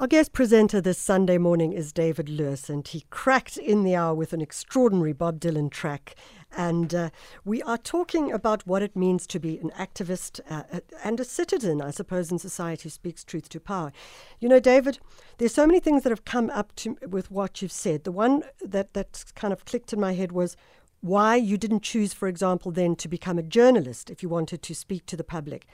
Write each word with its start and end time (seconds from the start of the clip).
Our 0.00 0.06
guest 0.06 0.32
presenter 0.32 0.80
this 0.80 0.96
Sunday 0.96 1.36
morning 1.36 1.74
is 1.74 1.92
David 1.92 2.30
Lewis, 2.30 2.70
and 2.70 2.88
he 2.88 3.04
cracked 3.10 3.58
in 3.58 3.84
the 3.84 3.96
hour 3.96 4.14
with 4.14 4.32
an 4.32 4.40
extraordinary 4.40 5.12
Bob 5.12 5.38
Dylan 5.40 5.70
track. 5.70 6.14
And 6.56 6.94
uh, 6.94 7.10
we 7.44 7.60
are 7.64 7.76
talking 7.76 8.32
about 8.32 8.66
what 8.66 8.80
it 8.80 8.96
means 8.96 9.26
to 9.26 9.38
be 9.38 9.58
an 9.58 9.70
activist 9.78 10.40
uh, 10.48 10.80
and 11.04 11.20
a 11.20 11.24
citizen, 11.24 11.82
I 11.82 11.90
suppose, 11.90 12.32
in 12.32 12.38
society 12.38 12.84
who 12.84 12.88
speaks 12.88 13.24
truth 13.24 13.50
to 13.50 13.60
power. 13.60 13.92
You 14.38 14.48
know, 14.48 14.58
David, 14.58 15.00
there's 15.36 15.52
so 15.52 15.66
many 15.66 15.80
things 15.80 16.02
that 16.04 16.10
have 16.10 16.24
come 16.24 16.48
up 16.48 16.74
to, 16.76 16.96
with 17.06 17.30
what 17.30 17.60
you've 17.60 17.70
said. 17.70 18.04
The 18.04 18.10
one 18.10 18.44
that, 18.64 18.94
that 18.94 19.22
kind 19.34 19.52
of 19.52 19.66
clicked 19.66 19.92
in 19.92 20.00
my 20.00 20.14
head 20.14 20.32
was 20.32 20.56
why 21.02 21.36
you 21.36 21.58
didn't 21.58 21.82
choose, 21.82 22.14
for 22.14 22.26
example, 22.26 22.72
then 22.72 22.96
to 22.96 23.06
become 23.06 23.38
a 23.38 23.42
journalist 23.42 24.08
if 24.08 24.22
you 24.22 24.30
wanted 24.30 24.62
to 24.62 24.74
speak 24.74 25.04
to 25.04 25.16
the 25.18 25.24
public. 25.24 25.66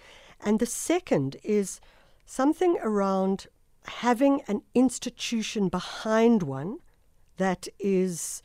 And 0.45 0.59
the 0.59 0.67
second 0.67 1.37
is 1.45 1.81
something 2.25 2.77
around 2.83 3.47
having 3.87 4.43
an 4.49 4.63
institution 4.75 5.69
behind 5.69 6.43
one 6.43 6.79
that 7.37 7.69
is 7.79 8.43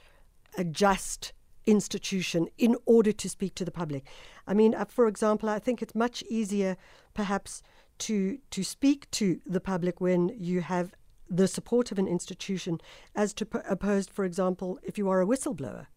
a 0.57 0.63
just 0.63 1.33
institution 1.65 2.47
in 2.57 2.75
order 2.85 3.11
to 3.11 3.29
speak 3.29 3.55
to 3.55 3.65
the 3.65 3.71
public. 3.71 4.05
I 4.47 4.53
mean, 4.53 4.73
uh, 4.73 4.85
for 4.85 5.07
example, 5.07 5.49
I 5.49 5.59
think 5.59 5.81
it's 5.81 5.95
much 5.95 6.23
easier 6.29 6.75
perhaps 7.13 7.61
to 7.99 8.39
to 8.49 8.63
speak 8.63 9.09
to 9.11 9.39
the 9.45 9.59
public 9.59 10.01
when 10.01 10.29
you 10.29 10.61
have 10.61 10.93
the 11.29 11.47
support 11.47 11.91
of 11.91 11.99
an 11.99 12.07
institution 12.07 12.81
as 13.15 13.33
to 13.33 13.45
p- 13.45 13.59
opposed, 13.69 14.09
for 14.09 14.25
example, 14.25 14.79
if 14.83 14.97
you 14.97 15.09
are 15.09 15.21
a 15.21 15.25
whistleblower. 15.25 15.87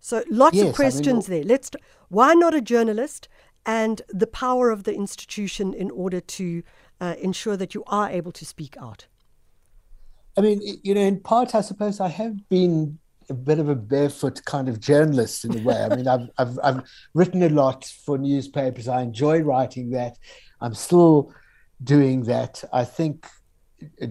So 0.00 0.24
lots 0.30 0.56
yes, 0.56 0.68
of 0.68 0.74
questions 0.74 1.28
I 1.28 1.32
mean, 1.32 1.40
there. 1.40 1.48
Let's 1.48 1.70
why 2.08 2.34
not 2.34 2.54
a 2.54 2.60
journalist 2.60 3.28
and 3.66 4.00
the 4.08 4.26
power 4.26 4.70
of 4.70 4.84
the 4.84 4.94
institution 4.94 5.74
in 5.74 5.90
order 5.90 6.20
to 6.20 6.62
uh, 7.00 7.14
ensure 7.20 7.56
that 7.56 7.74
you 7.74 7.82
are 7.86 8.08
able 8.10 8.32
to 8.32 8.44
speak 8.44 8.76
out? 8.80 9.06
I 10.36 10.42
mean, 10.42 10.60
you 10.82 10.94
know, 10.94 11.00
in 11.00 11.20
part, 11.20 11.54
I 11.54 11.60
suppose 11.60 12.00
I 12.00 12.08
have 12.08 12.48
been 12.48 12.98
a 13.28 13.34
bit 13.34 13.58
of 13.58 13.68
a 13.68 13.74
barefoot 13.74 14.44
kind 14.44 14.68
of 14.68 14.80
journalist 14.80 15.44
in 15.44 15.58
a 15.58 15.62
way. 15.62 15.82
I 15.82 15.94
mean, 15.94 16.08
I've, 16.08 16.28
I've, 16.38 16.58
I've 16.62 16.90
written 17.14 17.42
a 17.42 17.48
lot 17.48 17.84
for 18.04 18.18
newspapers. 18.18 18.88
I 18.88 19.02
enjoy 19.02 19.40
writing 19.40 19.90
that. 19.90 20.18
I'm 20.60 20.74
still 20.74 21.32
doing 21.82 22.24
that. 22.24 22.62
I 22.72 22.84
think 22.84 23.26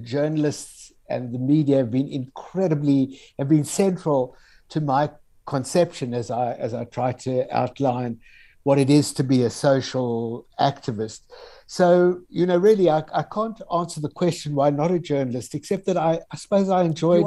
journalists 0.02 0.92
and 1.10 1.34
the 1.34 1.40
media 1.40 1.78
have 1.78 1.92
been 1.92 2.08
incredibly, 2.08 3.20
have 3.38 3.50
been 3.50 3.66
central 3.66 4.36
to 4.70 4.82
my 4.82 5.10
conception 5.46 6.14
as 6.14 6.32
I, 6.32 6.54
as 6.54 6.74
I 6.74 6.86
try 6.86 7.12
to 7.12 7.46
outline 7.56 8.20
what 8.64 8.78
it 8.78 8.90
is 8.90 9.14
to 9.14 9.24
be 9.24 9.44
a 9.44 9.50
social 9.50 10.48
activist. 10.60 11.22
So, 11.72 12.22
you 12.30 12.48
know, 12.48 12.58
really, 12.58 12.90
I, 12.90 13.04
I 13.14 13.22
can't 13.22 13.62
answer 13.72 14.02
the 14.02 14.10
question 14.10 14.56
why 14.56 14.72
not 14.72 14.90
a 14.90 14.98
journalist, 14.98 15.54
except 15.54 15.86
that 15.86 15.98
I, 15.98 16.20
I 16.32 16.36
suppose 16.36 16.68
I 16.68 16.82
enjoy 16.82 17.22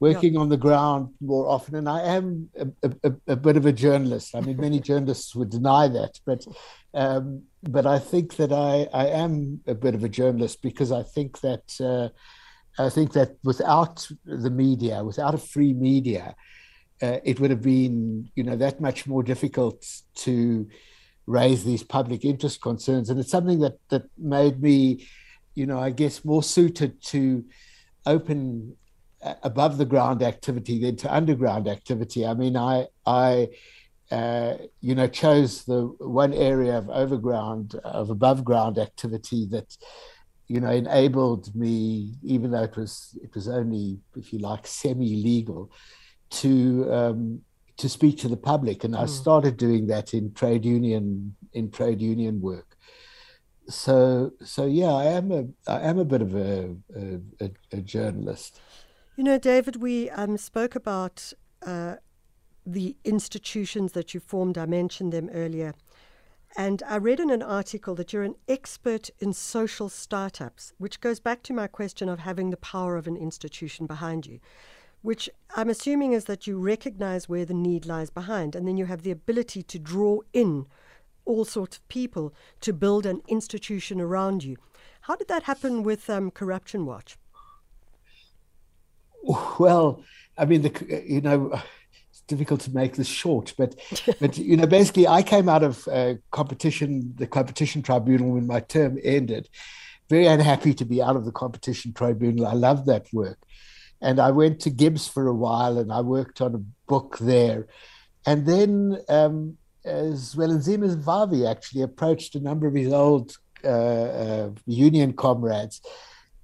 working 0.00 0.34
yeah. 0.34 0.40
on 0.40 0.48
the 0.48 0.56
ground 0.56 1.14
more 1.20 1.46
often. 1.48 1.76
And 1.76 1.88
I 1.88 2.00
am 2.02 2.50
a, 2.58 2.90
a, 3.04 3.12
a, 3.28 3.36
bit 3.36 3.56
of 3.56 3.66
a 3.66 3.72
journalist. 3.72 4.34
I 4.34 4.40
mean, 4.40 4.56
many 4.56 4.80
journalists 4.90 5.32
would 5.36 5.50
deny 5.50 5.86
that, 5.86 6.18
but 6.26 6.44
um, 6.92 7.44
but 7.62 7.86
I 7.86 8.00
think 8.00 8.34
that 8.38 8.52
I, 8.52 8.88
I 8.92 9.06
am 9.10 9.60
a 9.68 9.76
bit 9.76 9.94
of 9.94 10.02
a 10.02 10.08
journalist 10.08 10.60
because 10.60 10.90
I 10.90 11.04
think 11.04 11.40
that 11.42 11.80
uh, 11.80 12.08
I 12.82 12.90
think 12.90 13.12
that 13.12 13.36
without 13.44 14.08
the 14.24 14.50
media, 14.50 15.04
without 15.04 15.34
a 15.34 15.38
free 15.38 15.72
media, 15.72 16.34
uh, 17.00 17.18
it 17.22 17.38
would 17.38 17.50
have 17.50 17.62
been 17.62 18.28
you 18.34 18.42
know 18.42 18.56
that 18.56 18.80
much 18.80 19.06
more 19.06 19.22
difficult 19.22 19.86
to 20.16 20.68
raise 21.28 21.62
these 21.62 21.82
public 21.82 22.24
interest 22.24 22.62
concerns. 22.62 23.10
And 23.10 23.20
it's 23.20 23.30
something 23.30 23.60
that 23.60 23.78
that 23.90 24.04
made 24.16 24.62
me, 24.62 25.06
you 25.54 25.66
know, 25.66 25.78
I 25.78 25.90
guess 25.90 26.24
more 26.24 26.42
suited 26.42 27.02
to 27.04 27.44
open 28.06 28.76
uh, 29.22 29.34
above 29.42 29.76
the 29.76 29.84
ground 29.84 30.22
activity 30.22 30.80
than 30.80 30.96
to 30.96 31.14
underground 31.14 31.68
activity. 31.68 32.26
I 32.26 32.34
mean, 32.34 32.56
I 32.56 32.86
I 33.06 33.48
uh, 34.10 34.54
you 34.80 34.94
know 34.94 35.06
chose 35.06 35.64
the 35.64 35.82
one 35.98 36.32
area 36.32 36.78
of 36.78 36.88
overground 36.88 37.74
of 37.84 38.08
above 38.08 38.42
ground 38.42 38.78
activity 38.78 39.46
that 39.50 39.76
you 40.46 40.60
know 40.60 40.70
enabled 40.70 41.54
me, 41.54 42.14
even 42.22 42.52
though 42.52 42.62
it 42.62 42.76
was 42.76 43.18
it 43.22 43.34
was 43.34 43.48
only 43.48 43.98
if 44.16 44.32
you 44.32 44.38
like 44.38 44.66
semi 44.66 45.22
legal, 45.22 45.70
to 46.30 46.90
um, 46.90 47.42
to 47.78 47.88
speak 47.88 48.18
to 48.18 48.28
the 48.28 48.36
public, 48.36 48.84
and 48.84 48.94
mm. 48.94 49.00
I 49.00 49.06
started 49.06 49.56
doing 49.56 49.86
that 49.86 50.12
in 50.12 50.34
trade 50.34 50.64
union 50.64 51.34
in 51.52 51.70
trade 51.70 52.02
union 52.02 52.40
work. 52.40 52.76
So 53.68 54.32
so 54.44 54.66
yeah, 54.66 54.92
I 54.92 55.04
am 55.04 55.32
a 55.32 55.44
I 55.66 55.80
am 55.80 55.98
a 55.98 56.04
bit 56.04 56.22
of 56.22 56.34
a 56.34 56.76
a, 57.40 57.50
a 57.72 57.80
journalist. 57.80 58.60
You 59.16 59.24
know, 59.24 59.38
David, 59.38 59.76
we 59.76 60.10
um, 60.10 60.36
spoke 60.36 60.76
about 60.76 61.32
uh, 61.66 61.96
the 62.64 62.96
institutions 63.04 63.92
that 63.92 64.14
you 64.14 64.20
formed. 64.20 64.58
I 64.58 64.66
mentioned 64.66 65.12
them 65.12 65.28
earlier. 65.32 65.74
And 66.56 66.82
I 66.88 66.96
read 66.96 67.20
in 67.20 67.30
an 67.30 67.42
article 67.42 67.94
that 67.96 68.12
you're 68.12 68.22
an 68.22 68.36
expert 68.48 69.10
in 69.18 69.32
social 69.32 69.88
startups, 69.88 70.72
which 70.78 71.00
goes 71.00 71.20
back 71.20 71.42
to 71.42 71.52
my 71.52 71.66
question 71.66 72.08
of 72.08 72.20
having 72.20 72.50
the 72.50 72.56
power 72.56 72.96
of 72.96 73.06
an 73.06 73.16
institution 73.16 73.86
behind 73.86 74.26
you 74.26 74.40
which 75.02 75.30
I'm 75.56 75.70
assuming 75.70 76.12
is 76.12 76.24
that 76.24 76.46
you 76.46 76.58
recognize 76.58 77.28
where 77.28 77.44
the 77.44 77.54
need 77.54 77.86
lies 77.86 78.10
behind, 78.10 78.54
and 78.54 78.66
then 78.66 78.76
you 78.76 78.86
have 78.86 79.02
the 79.02 79.10
ability 79.10 79.62
to 79.62 79.78
draw 79.78 80.20
in 80.32 80.66
all 81.24 81.44
sorts 81.44 81.76
of 81.76 81.88
people 81.88 82.34
to 82.60 82.72
build 82.72 83.06
an 83.06 83.22
institution 83.28 84.00
around 84.00 84.42
you. 84.42 84.56
How 85.02 85.16
did 85.16 85.28
that 85.28 85.44
happen 85.44 85.82
with 85.82 86.08
um, 86.10 86.30
Corruption 86.30 86.86
Watch? 86.86 87.16
Well, 89.58 90.02
I 90.36 90.44
mean, 90.44 90.62
the, 90.62 91.02
you 91.06 91.20
know, 91.20 91.60
it's 92.10 92.20
difficult 92.22 92.60
to 92.62 92.70
make 92.74 92.96
this 92.96 93.06
short, 93.06 93.54
but 93.58 93.76
but 94.20 94.38
you 94.38 94.56
know, 94.56 94.66
basically, 94.66 95.06
I 95.06 95.22
came 95.22 95.48
out 95.48 95.62
of 95.62 95.86
uh, 95.88 96.14
competition, 96.30 97.14
the 97.16 97.26
competition 97.26 97.82
tribunal 97.82 98.30
when 98.30 98.46
my 98.46 98.60
term 98.60 98.98
ended. 99.02 99.48
Very 100.08 100.26
unhappy 100.26 100.72
to 100.72 100.86
be 100.86 101.02
out 101.02 101.16
of 101.16 101.26
the 101.26 101.32
competition 101.32 101.92
tribunal. 101.92 102.46
I 102.46 102.54
love 102.54 102.86
that 102.86 103.06
work. 103.12 103.38
And 104.00 104.20
I 104.20 104.30
went 104.30 104.60
to 104.60 104.70
GIBS 104.70 105.08
for 105.08 105.26
a 105.26 105.34
while 105.34 105.78
and 105.78 105.92
I 105.92 106.00
worked 106.00 106.40
on 106.40 106.54
a 106.54 106.64
book 106.86 107.18
there. 107.20 107.66
And 108.26 108.46
then 108.46 108.98
um, 109.08 109.56
Zwelinzima 109.84 111.02
Vavi 111.02 111.48
actually 111.50 111.82
approached 111.82 112.34
a 112.34 112.40
number 112.40 112.66
of 112.66 112.74
his 112.74 112.92
old 112.92 113.36
uh, 113.64 113.68
uh, 113.68 114.50
union 114.66 115.12
comrades 115.12 115.80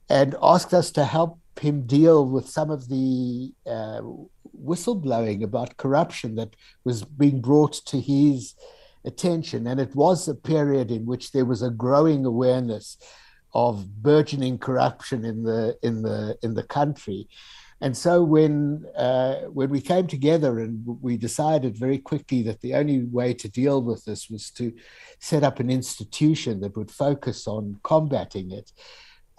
and 0.09 0.34
asked 0.42 0.75
us 0.75 0.91
to 0.92 1.04
help 1.04 1.38
him 1.60 1.87
deal 1.87 2.26
with 2.26 2.48
some 2.48 2.70
of 2.70 2.88
the 2.88 3.53
uh, 3.66 4.00
whistleblowing 4.60 5.42
about 5.42 5.76
corruption 5.76 6.34
that 6.36 6.54
was 6.84 7.04
being 7.04 7.41
brought 7.41 7.75
to 7.86 8.00
his 8.00 8.54
attention. 9.04 9.66
And 9.66 9.81
it 9.81 9.94
was 9.94 10.28
a 10.28 10.34
period 10.34 10.91
in 10.91 11.06
which 11.06 11.32
there 11.32 11.44
was 11.44 11.62
a 11.62 11.71
growing 11.71 12.25
awareness 12.25 12.98
of 13.54 14.03
burgeoning 14.03 14.59
corruption 14.59 15.25
in 15.25 15.42
the 15.44 15.78
in 15.82 16.03
the 16.03 16.37
in 16.42 16.54
the 16.54 16.65
country. 16.65 17.28
And 17.81 17.97
so 17.97 18.22
when 18.22 18.87
uh, 18.97 19.42
when 19.53 19.70
we 19.70 19.81
came 19.81 20.06
together 20.06 20.60
and 20.60 20.84
we 21.03 21.16
decided 21.16 21.76
very 21.76 21.98
quickly 21.98 22.42
that 22.42 22.60
the 22.60 22.75
only 22.75 23.04
way 23.04 23.34
to 23.34 23.48
deal 23.48 23.82
with 23.82 24.04
this 24.04 24.31
was 24.31 24.50
to 24.53 24.72
set 25.19 25.42
up 25.42 25.60
an 25.60 25.70
institution 25.70 26.60
that 26.60 26.76
would 26.76 26.91
focus 26.91 27.47
on 27.47 27.78
combating 27.82 28.50
it, 28.50 28.72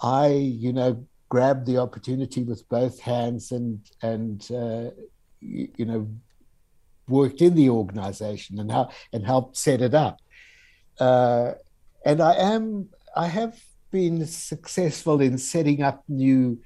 I 0.02 0.28
you 0.28 0.74
know 0.74 1.06
grabbed 1.30 1.66
the 1.66 1.78
opportunity 1.78 2.44
with 2.44 2.68
both 2.70 3.00
hands 3.00 3.52
and 3.52 3.80
and 4.02 4.48
uh, 4.52 4.92
you, 5.40 5.70
you 5.78 5.86
know 5.86 6.08
worked 7.08 7.42
in 7.42 7.56
the 7.56 7.70
organization 7.70 8.60
and 8.60 8.72
how 8.72 8.90
and 9.12 9.26
helped 9.26 9.58
set 9.58 9.82
it 9.82 9.94
up. 9.94 10.20
Uh, 11.00 11.54
and 12.06 12.22
I 12.22 12.34
am 12.36 12.90
I 13.16 13.28
have 13.28 13.60
been 13.92 14.26
successful 14.26 15.22
in 15.22 15.38
setting 15.38 15.82
up 15.82 16.04
new 16.08 16.60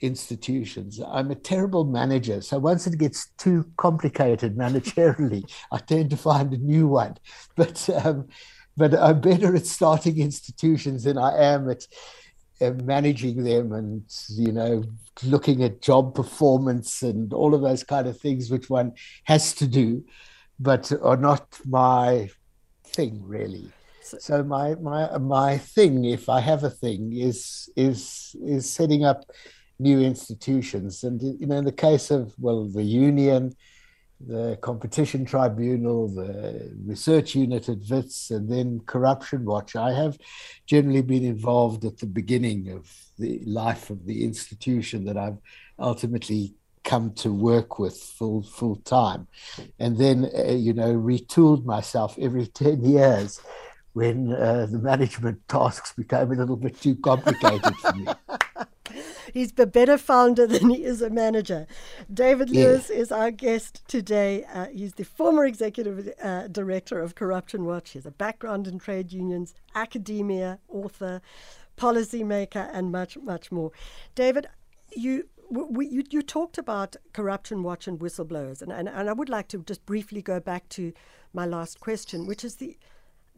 institutions. 0.00 1.00
I'm 1.06 1.30
a 1.30 1.34
terrible 1.34 1.84
manager. 1.84 2.40
So 2.40 2.58
once 2.58 2.86
it 2.86 2.98
gets 2.98 3.28
too 3.38 3.70
complicated 3.76 4.56
managerially, 4.64 5.50
I 5.72 5.78
tend 5.78 6.10
to 6.10 6.16
find 6.16 6.52
a 6.52 6.58
new 6.58 6.88
one. 6.88 7.16
But 7.56 7.88
um, 7.90 8.28
but 8.76 8.94
I'm 8.94 9.20
better 9.20 9.54
at 9.54 9.66
starting 9.66 10.18
institutions 10.18 11.04
than 11.04 11.18
I 11.18 11.36
am 11.36 11.68
at 11.68 11.86
managing 12.60 13.42
them 13.44 13.72
and 13.72 14.02
you 14.28 14.52
know 14.52 14.84
looking 15.22 15.62
at 15.62 15.82
job 15.82 16.14
performance 16.14 17.02
and 17.02 17.32
all 17.32 17.54
of 17.54 17.62
those 17.62 17.84
kind 17.84 18.06
of 18.06 18.18
things 18.18 18.50
which 18.50 18.70
one 18.70 18.92
has 19.24 19.54
to 19.54 19.66
do, 19.66 20.04
but 20.58 20.92
are 21.02 21.16
not 21.16 21.58
my 21.66 22.30
thing 22.84 23.20
really. 23.24 23.70
So 24.02 24.42
my 24.42 24.74
my 24.76 25.18
my 25.18 25.58
thing, 25.58 26.04
if 26.04 26.28
I 26.28 26.40
have 26.40 26.64
a 26.64 26.70
thing, 26.70 27.12
is 27.12 27.68
is 27.76 28.34
is 28.42 28.70
setting 28.70 29.04
up 29.04 29.24
new 29.78 30.00
institutions. 30.00 31.04
And 31.04 31.20
you 31.22 31.46
know, 31.46 31.56
in 31.56 31.64
the 31.64 31.72
case 31.72 32.10
of 32.10 32.34
well, 32.38 32.64
the 32.66 32.82
union, 32.82 33.54
the 34.20 34.58
Competition 34.62 35.24
Tribunal, 35.24 36.08
the 36.08 36.72
research 36.84 37.34
unit 37.34 37.68
at 37.68 37.78
WITS, 37.90 38.30
and 38.30 38.50
then 38.50 38.80
Corruption 38.86 39.44
Watch. 39.44 39.76
I 39.76 39.92
have 39.92 40.18
generally 40.66 41.02
been 41.02 41.24
involved 41.24 41.84
at 41.84 41.98
the 41.98 42.06
beginning 42.06 42.70
of 42.70 42.90
the 43.18 43.42
life 43.44 43.90
of 43.90 44.06
the 44.06 44.24
institution 44.24 45.04
that 45.04 45.18
I've 45.18 45.38
ultimately 45.78 46.54
come 46.84 47.12
to 47.12 47.30
work 47.30 47.78
with 47.78 47.96
full 47.98 48.42
full 48.42 48.76
time, 48.76 49.28
and 49.78 49.98
then 49.98 50.30
uh, 50.36 50.52
you 50.52 50.72
know 50.72 50.94
retooled 50.94 51.64
myself 51.66 52.18
every 52.18 52.46
ten 52.62 52.82
years 52.82 53.40
when 53.92 54.32
uh, 54.32 54.66
the 54.70 54.78
management 54.78 55.40
tasks 55.48 55.92
became 55.92 56.32
a 56.32 56.34
little 56.34 56.56
bit 56.56 56.80
too 56.80 56.96
complicated 56.96 57.74
for 57.76 57.92
me. 57.92 58.06
He's 59.32 59.52
a 59.58 59.66
better 59.66 59.96
founder 59.96 60.46
than 60.46 60.70
he 60.70 60.84
is 60.84 61.02
a 61.02 61.10
manager. 61.10 61.68
David 62.12 62.50
Lewis 62.50 62.90
is 62.90 63.12
our 63.12 63.30
guest 63.30 63.86
today. 63.86 64.44
Uh, 64.52 64.66
he's 64.66 64.94
the 64.94 65.04
former 65.04 65.44
executive 65.44 66.12
uh, 66.20 66.48
director 66.48 67.00
of 67.00 67.14
Corruption 67.14 67.64
Watch. 67.64 67.90
He 67.90 67.98
has 67.98 68.06
a 68.06 68.10
background 68.10 68.66
in 68.66 68.80
trade 68.80 69.12
unions, 69.12 69.54
academia, 69.76 70.58
author, 70.68 71.20
policymaker, 71.76 72.68
and 72.72 72.90
much, 72.90 73.16
much 73.18 73.52
more. 73.52 73.70
David, 74.16 74.48
you 74.96 75.28
we, 75.50 75.88
you, 75.88 76.04
you 76.10 76.22
talked 76.22 76.58
about 76.58 76.94
Corruption 77.12 77.62
Watch 77.62 77.88
and 77.88 77.98
whistleblowers, 77.98 78.62
and, 78.62 78.70
and, 78.72 78.88
and 78.88 79.10
I 79.10 79.12
would 79.12 79.28
like 79.28 79.48
to 79.48 79.58
just 79.58 79.84
briefly 79.84 80.22
go 80.22 80.38
back 80.38 80.68
to 80.70 80.92
my 81.32 81.44
last 81.44 81.80
question, 81.80 82.26
which 82.26 82.44
is 82.44 82.56
the 82.56 82.76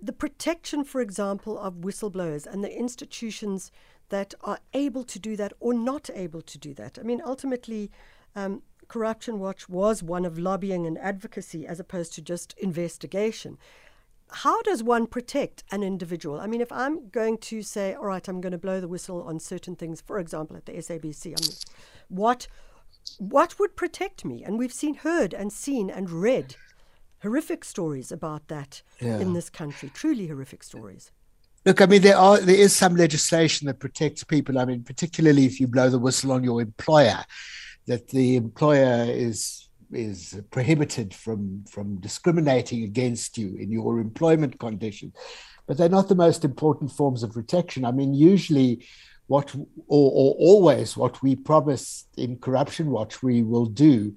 the 0.02 0.12
protection, 0.12 0.82
for 0.82 1.00
example, 1.00 1.56
of 1.56 1.74
whistleblowers 1.74 2.44
and 2.44 2.64
the 2.64 2.76
institutions 2.76 3.70
that 4.08 4.34
are 4.42 4.58
able 4.74 5.04
to 5.04 5.18
do 5.18 5.36
that 5.36 5.52
or 5.60 5.72
not 5.72 6.10
able 6.12 6.42
to 6.42 6.58
do 6.58 6.74
that. 6.74 6.98
I 6.98 7.02
mean, 7.02 7.22
ultimately, 7.24 7.90
um, 8.34 8.62
Corruption 8.88 9.38
Watch 9.38 9.68
was 9.68 10.02
one 10.02 10.24
of 10.24 10.38
lobbying 10.38 10.86
and 10.86 10.98
advocacy 10.98 11.66
as 11.66 11.78
opposed 11.78 12.12
to 12.14 12.20
just 12.20 12.54
investigation. 12.58 13.58
How 14.30 14.60
does 14.62 14.82
one 14.82 15.06
protect 15.06 15.62
an 15.70 15.82
individual? 15.82 16.40
I 16.40 16.46
mean, 16.46 16.60
if 16.60 16.72
I'm 16.72 17.08
going 17.10 17.38
to 17.38 17.62
say, 17.62 17.94
all 17.94 18.06
right, 18.06 18.26
I'm 18.26 18.40
going 18.40 18.52
to 18.52 18.58
blow 18.58 18.80
the 18.80 18.88
whistle 18.88 19.22
on 19.22 19.38
certain 19.38 19.76
things, 19.76 20.00
for 20.00 20.18
example, 20.18 20.56
at 20.56 20.66
the 20.66 20.72
SABC, 20.72 21.26
I 21.26 21.40
mean, 21.42 21.56
what 22.08 22.48
what 23.18 23.58
would 23.58 23.76
protect 23.76 24.24
me? 24.24 24.44
And 24.44 24.58
we've 24.58 24.72
seen, 24.72 24.94
heard, 24.94 25.34
and 25.34 25.52
seen 25.52 25.90
and 25.90 26.08
read 26.08 26.56
horrific 27.22 27.64
stories 27.64 28.12
about 28.12 28.48
that 28.48 28.82
yeah. 29.00 29.18
in 29.18 29.32
this 29.32 29.48
country, 29.48 29.90
truly 29.94 30.26
horrific 30.26 30.62
stories. 30.62 31.10
Look, 31.64 31.80
I 31.80 31.86
mean, 31.86 32.02
there 32.02 32.16
are 32.16 32.38
there 32.38 32.56
is 32.56 32.74
some 32.74 32.96
legislation 32.96 33.68
that 33.68 33.78
protects 33.78 34.24
people. 34.24 34.58
I 34.58 34.64
mean, 34.64 34.82
particularly 34.82 35.46
if 35.46 35.60
you 35.60 35.68
blow 35.68 35.88
the 35.88 35.98
whistle 35.98 36.32
on 36.32 36.42
your 36.42 36.60
employer, 36.60 37.24
that 37.86 38.08
the 38.08 38.36
employer 38.36 39.04
is 39.08 39.68
is 39.92 40.40
prohibited 40.50 41.14
from 41.14 41.64
from 41.70 42.00
discriminating 42.00 42.82
against 42.82 43.38
you 43.38 43.54
in 43.56 43.70
your 43.70 44.00
employment 44.00 44.58
conditions. 44.58 45.14
But 45.66 45.78
they're 45.78 45.88
not 45.88 46.08
the 46.08 46.16
most 46.16 46.44
important 46.44 46.90
forms 46.90 47.22
of 47.22 47.32
protection. 47.32 47.84
I 47.84 47.92
mean, 47.92 48.12
usually 48.12 48.84
what 49.28 49.54
or, 49.54 50.10
or 50.10 50.34
always 50.38 50.96
what 50.96 51.22
we 51.22 51.36
promise 51.36 52.06
in 52.16 52.38
corruption 52.38 52.90
watch 52.90 53.22
we 53.22 53.44
will 53.44 53.66
do 53.66 54.16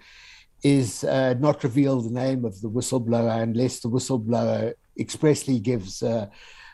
is 0.66 1.04
uh, 1.04 1.36
not 1.40 1.64
reveal 1.64 2.02
the 2.02 2.10
name 2.10 2.44
of 2.44 2.60
the 2.62 2.70
whistleblower 2.70 3.40
unless 3.44 3.82
the 3.82 3.88
whistleblower 3.88 4.74
expressly 4.98 5.60
gives 5.60 6.02
uh, 6.02 6.26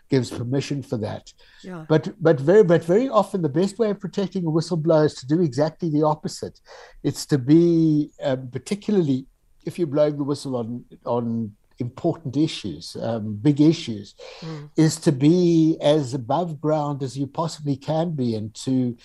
gives 0.09 0.29
permission 0.31 0.81
for 0.81 0.97
that. 0.97 1.33
Yeah. 1.61 1.83
But 1.89 2.03
but 2.23 2.39
very 2.39 2.63
but 2.63 2.85
very 2.85 3.09
often 3.09 3.41
the 3.41 3.57
best 3.61 3.77
way 3.79 3.89
of 3.89 3.99
protecting 3.99 4.45
a 4.45 4.49
whistleblower 4.57 5.05
is 5.07 5.15
to 5.15 5.27
do 5.27 5.41
exactly 5.41 5.89
the 5.89 6.03
opposite. 6.03 6.61
It's 7.03 7.25
to 7.27 7.38
be 7.38 8.11
um, 8.23 8.49
particularly 8.49 9.25
if 9.65 9.77
you're 9.77 9.95
blowing 9.95 10.17
the 10.17 10.23
whistle 10.23 10.55
on 10.55 10.85
on 11.05 11.53
important 11.77 12.38
issues, 12.38 12.95
um, 13.01 13.35
big 13.41 13.59
issues, 13.59 14.15
mm. 14.39 14.69
is 14.77 14.95
to 15.07 15.11
be 15.11 15.77
as 15.81 16.13
above 16.13 16.61
ground 16.61 17.03
as 17.03 17.17
you 17.17 17.27
possibly 17.27 17.75
can 17.75 18.11
be, 18.11 18.35
and 18.35 18.53
to 18.65 18.95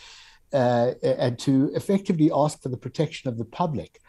uh, 0.52 0.92
and 1.02 1.40
to 1.40 1.72
effectively 1.74 2.30
ask 2.32 2.62
for 2.62 2.68
the 2.68 2.82
protection 2.86 3.28
of 3.28 3.36
the 3.36 3.50
public 3.62 4.00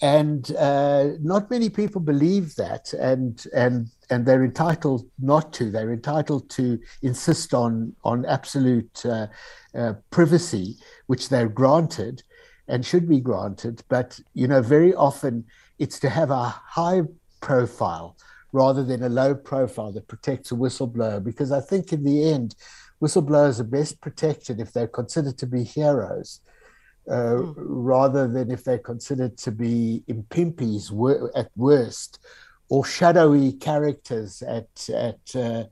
and 0.00 0.54
uh, 0.56 1.10
not 1.20 1.50
many 1.50 1.68
people 1.68 2.00
believe 2.00 2.54
that, 2.56 2.92
and 2.92 3.44
and 3.54 3.88
and 4.10 4.24
they're 4.24 4.44
entitled 4.44 5.08
not 5.18 5.52
to. 5.54 5.70
They're 5.70 5.92
entitled 5.92 6.48
to 6.50 6.78
insist 7.02 7.54
on 7.54 7.94
on 8.04 8.24
absolute 8.26 9.04
uh, 9.04 9.26
uh, 9.74 9.94
privacy, 10.10 10.76
which 11.06 11.28
they're 11.28 11.48
granted, 11.48 12.22
and 12.68 12.84
should 12.84 13.08
be 13.08 13.20
granted. 13.20 13.82
But 13.88 14.20
you 14.34 14.46
know, 14.46 14.62
very 14.62 14.94
often 14.94 15.44
it's 15.78 15.98
to 16.00 16.10
have 16.10 16.30
a 16.30 16.48
high 16.48 17.02
profile 17.40 18.16
rather 18.52 18.82
than 18.82 19.02
a 19.02 19.08
low 19.08 19.34
profile 19.34 19.92
that 19.92 20.08
protects 20.08 20.52
a 20.52 20.54
whistleblower. 20.54 21.22
Because 21.22 21.52
I 21.52 21.60
think 21.60 21.92
in 21.92 22.04
the 22.04 22.30
end, 22.30 22.54
whistleblowers 23.02 23.60
are 23.60 23.64
best 23.64 24.00
protected 24.00 24.60
if 24.60 24.72
they're 24.72 24.88
considered 24.88 25.38
to 25.38 25.46
be 25.46 25.64
heroes 25.64 26.40
mm. 27.08 27.54
rather 27.56 28.28
than 28.28 28.50
if 28.50 28.64
they're 28.64 28.78
considered 28.78 29.36
to 29.38 29.52
be 29.52 30.02
impimpies 30.08 30.90
at 31.34 31.50
worst 31.56 32.18
or 32.68 32.84
shadowy 32.84 33.52
characters 33.52 34.42
at 34.42 34.68
at 34.90 35.20
uh, 35.34 35.64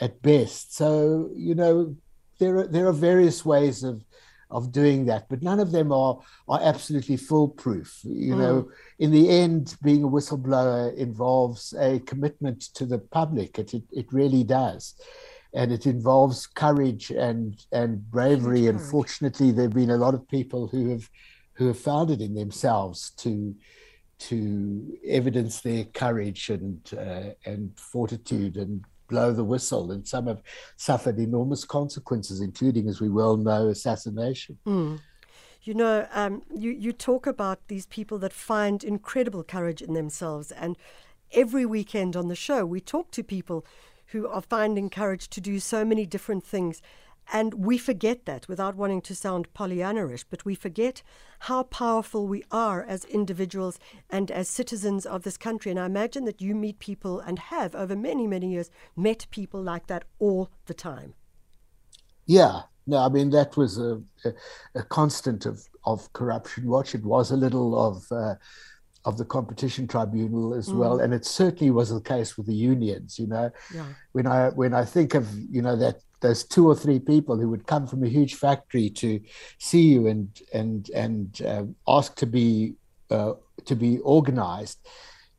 at 0.00 0.20
best. 0.22 0.74
So 0.74 1.30
you 1.34 1.54
know 1.54 1.96
there 2.38 2.58
are 2.58 2.66
there 2.66 2.86
are 2.86 2.92
various 2.92 3.44
ways 3.44 3.82
of 3.84 4.04
of 4.50 4.72
doing 4.72 5.04
that, 5.04 5.28
but 5.28 5.42
none 5.42 5.60
of 5.60 5.72
them 5.72 5.92
are 5.92 6.18
are 6.48 6.60
absolutely 6.62 7.16
foolproof. 7.16 8.00
You 8.04 8.34
mm. 8.34 8.38
know, 8.38 8.70
in 8.98 9.10
the 9.10 9.28
end, 9.28 9.76
being 9.82 10.04
a 10.04 10.08
whistleblower 10.08 10.96
involves 10.96 11.74
a 11.78 12.00
commitment 12.00 12.62
to 12.74 12.86
the 12.86 12.98
public. 12.98 13.58
It 13.58 13.74
it, 13.74 13.82
it 13.92 14.12
really 14.12 14.44
does 14.44 14.94
and 15.54 15.72
it 15.72 15.86
involves 15.86 16.46
courage 16.46 17.10
and 17.10 17.64
and 17.72 18.10
bravery. 18.10 18.66
And 18.66 18.80
fortunately, 18.80 19.50
there 19.50 19.64
have 19.64 19.74
been 19.74 19.90
a 19.90 19.96
lot 19.96 20.14
of 20.14 20.28
people 20.28 20.68
who 20.68 20.90
have 20.90 21.08
who 21.54 21.66
have 21.68 21.78
found 21.78 22.10
it 22.10 22.20
in 22.20 22.34
themselves 22.34 23.10
to 23.18 23.54
to 24.18 24.98
evidence 25.06 25.60
their 25.60 25.84
courage 25.84 26.50
and 26.50 26.80
uh, 26.96 27.30
and 27.44 27.72
fortitude 27.78 28.56
and 28.56 28.84
blow 29.08 29.32
the 29.32 29.44
whistle. 29.44 29.90
And 29.90 30.06
some 30.06 30.26
have 30.26 30.42
suffered 30.76 31.18
enormous 31.18 31.64
consequences, 31.64 32.40
including, 32.40 32.88
as 32.88 33.00
we 33.00 33.08
well 33.08 33.36
know, 33.36 33.68
assassination. 33.68 34.58
Mm. 34.66 35.00
You 35.62 35.74
know, 35.74 36.06
um, 36.12 36.42
you 36.54 36.70
you 36.70 36.92
talk 36.92 37.26
about 37.26 37.68
these 37.68 37.86
people 37.86 38.18
that 38.18 38.32
find 38.32 38.84
incredible 38.84 39.42
courage 39.42 39.82
in 39.82 39.94
themselves, 39.94 40.52
and 40.52 40.76
every 41.32 41.66
weekend 41.66 42.16
on 42.16 42.28
the 42.28 42.36
show 42.36 42.64
we 42.64 42.80
talk 42.80 43.10
to 43.10 43.22
people 43.22 43.66
who 44.08 44.26
are 44.26 44.42
finding 44.42 44.90
courage 44.90 45.28
to 45.28 45.40
do 45.40 45.60
so 45.60 45.84
many 45.84 46.06
different 46.06 46.44
things. 46.44 46.80
And 47.30 47.52
we 47.54 47.76
forget 47.76 48.24
that 48.24 48.48
without 48.48 48.74
wanting 48.74 49.02
to 49.02 49.14
sound 49.14 49.52
Pollyannaish, 49.52 50.24
but 50.30 50.46
we 50.46 50.54
forget 50.54 51.02
how 51.40 51.64
powerful 51.64 52.26
we 52.26 52.42
are 52.50 52.82
as 52.82 53.04
individuals 53.04 53.78
and 54.08 54.30
as 54.30 54.48
citizens 54.48 55.04
of 55.04 55.24
this 55.24 55.36
country. 55.36 55.70
And 55.70 55.78
I 55.78 55.84
imagine 55.84 56.24
that 56.24 56.40
you 56.40 56.54
meet 56.54 56.78
people 56.78 57.20
and 57.20 57.38
have 57.38 57.74
over 57.74 57.94
many, 57.94 58.26
many 58.26 58.50
years 58.50 58.70
met 58.96 59.26
people 59.30 59.62
like 59.62 59.88
that 59.88 60.04
all 60.18 60.50
the 60.66 60.74
time. 60.74 61.14
Yeah, 62.24 62.62
no, 62.86 62.96
I 62.96 63.10
mean, 63.10 63.28
that 63.30 63.58
was 63.58 63.78
a, 63.78 64.00
a, 64.24 64.32
a 64.74 64.82
constant 64.84 65.44
of, 65.44 65.68
of 65.84 66.10
corruption 66.14 66.66
watch. 66.66 66.94
It 66.94 67.04
was 67.04 67.30
a 67.30 67.36
little 67.36 67.78
of. 67.78 68.10
Uh, 68.10 68.36
of 69.08 69.16
the 69.16 69.24
competition 69.24 69.88
tribunal 69.88 70.52
as 70.54 70.68
mm. 70.68 70.76
well 70.76 71.00
and 71.00 71.14
it 71.14 71.24
certainly 71.24 71.70
was 71.70 71.88
the 71.88 72.00
case 72.14 72.36
with 72.36 72.46
the 72.46 72.60
unions 72.72 73.18
you 73.18 73.26
know 73.26 73.50
yeah. 73.74 73.86
when 74.12 74.26
i 74.26 74.50
when 74.50 74.74
i 74.74 74.84
think 74.84 75.14
of 75.14 75.24
you 75.50 75.62
know 75.62 75.74
that 75.74 75.96
those 76.20 76.44
two 76.44 76.68
or 76.68 76.76
three 76.76 76.98
people 76.98 77.38
who 77.38 77.48
would 77.48 77.66
come 77.66 77.86
from 77.86 78.04
a 78.04 78.08
huge 78.08 78.34
factory 78.34 78.90
to 78.90 79.18
see 79.58 79.84
you 79.92 80.06
and 80.08 80.28
and 80.52 80.90
and 80.90 81.40
uh, 81.52 81.64
ask 81.96 82.16
to 82.16 82.26
be 82.26 82.74
uh, 83.10 83.32
to 83.64 83.74
be 83.74 83.98
organized 84.00 84.78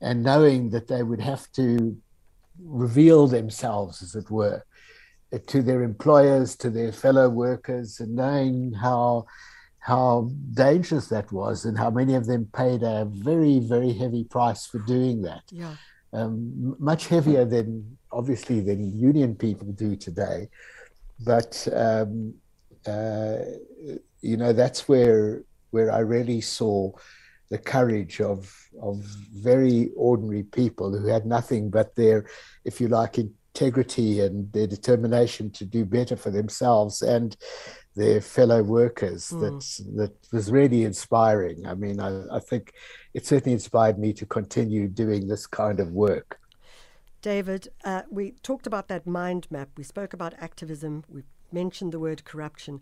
and 0.01 0.23
knowing 0.23 0.71
that 0.71 0.87
they 0.87 1.03
would 1.03 1.21
have 1.21 1.51
to 1.51 1.95
reveal 2.63 3.27
themselves 3.27 4.01
as 4.01 4.15
it 4.15 4.31
were 4.31 4.63
to 5.45 5.61
their 5.61 5.83
employers 5.83 6.55
to 6.55 6.71
their 6.71 6.91
fellow 6.91 7.29
workers 7.29 7.99
and 7.99 8.15
knowing 8.15 8.73
how 8.73 9.25
how 9.79 10.29
dangerous 10.53 11.07
that 11.07 11.31
was 11.31 11.65
and 11.65 11.77
how 11.77 11.89
many 11.89 12.15
of 12.15 12.25
them 12.25 12.49
paid 12.53 12.83
a 12.83 13.05
very, 13.05 13.59
very 13.59 13.93
heavy 13.93 14.23
price 14.23 14.65
for 14.65 14.79
doing 14.79 15.21
that. 15.21 15.43
Yeah. 15.51 15.75
Um, 16.11 16.75
much 16.79 17.07
heavier 17.07 17.45
than 17.45 17.97
obviously 18.11 18.59
than 18.61 18.97
union 18.97 19.35
people 19.35 19.71
do 19.71 19.95
today. 19.95 20.49
But 21.23 21.67
um, 21.73 22.33
uh, 22.85 23.37
you 24.21 24.37
know 24.37 24.53
that's 24.53 24.87
where 24.87 25.43
where 25.71 25.91
I 25.91 25.99
really 25.99 26.41
saw 26.41 26.91
the 27.49 27.57
courage 27.57 28.21
of 28.21 28.51
of 28.81 28.97
very 29.33 29.89
ordinary 29.95 30.43
people 30.43 30.97
who 30.97 31.07
had 31.07 31.25
nothing 31.25 31.69
but 31.69 31.95
their, 31.95 32.25
if 32.65 32.79
you 32.79 32.87
like, 32.87 33.17
integrity 33.17 34.21
and 34.21 34.51
their 34.53 34.67
determination 34.67 35.49
to 35.51 35.65
do 35.65 35.83
better 35.83 36.15
for 36.15 36.31
themselves 36.31 37.01
and 37.01 37.35
their 37.99 38.21
fellow 38.21 38.63
workers 38.63 39.29
mm. 39.29 39.41
that 39.41 39.97
that 39.97 40.13
was 40.31 40.51
really 40.51 40.83
inspiring. 40.85 41.67
I 41.67 41.73
mean, 41.75 41.99
I, 41.99 42.37
I 42.37 42.39
think 42.39 42.73
it 43.13 43.25
certainly 43.25 43.53
inspired 43.53 43.99
me 43.99 44.13
to 44.13 44.25
continue 44.25 44.87
doing 44.87 45.27
this 45.27 45.45
kind 45.45 45.79
of 45.79 45.91
work. 45.91 46.39
David, 47.21 47.67
uh, 47.83 48.03
we 48.09 48.31
talked 48.43 48.65
about 48.65 48.87
that 48.87 49.05
mind 49.05 49.47
map. 49.51 49.69
We 49.75 49.83
spoke 49.83 50.13
about 50.13 50.33
activism. 50.39 51.03
We 51.09 51.23
mentioned 51.51 51.91
the 51.91 51.99
word 51.99 52.23
corruption. 52.23 52.79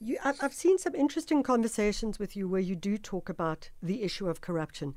You, 0.00 0.18
I've 0.24 0.54
seen 0.54 0.78
some 0.78 0.94
interesting 0.94 1.42
conversations 1.42 2.18
with 2.18 2.36
you 2.36 2.48
where 2.48 2.60
you 2.60 2.76
do 2.76 2.96
talk 2.96 3.28
about 3.28 3.70
the 3.82 4.02
issue 4.02 4.28
of 4.28 4.40
corruption. 4.40 4.94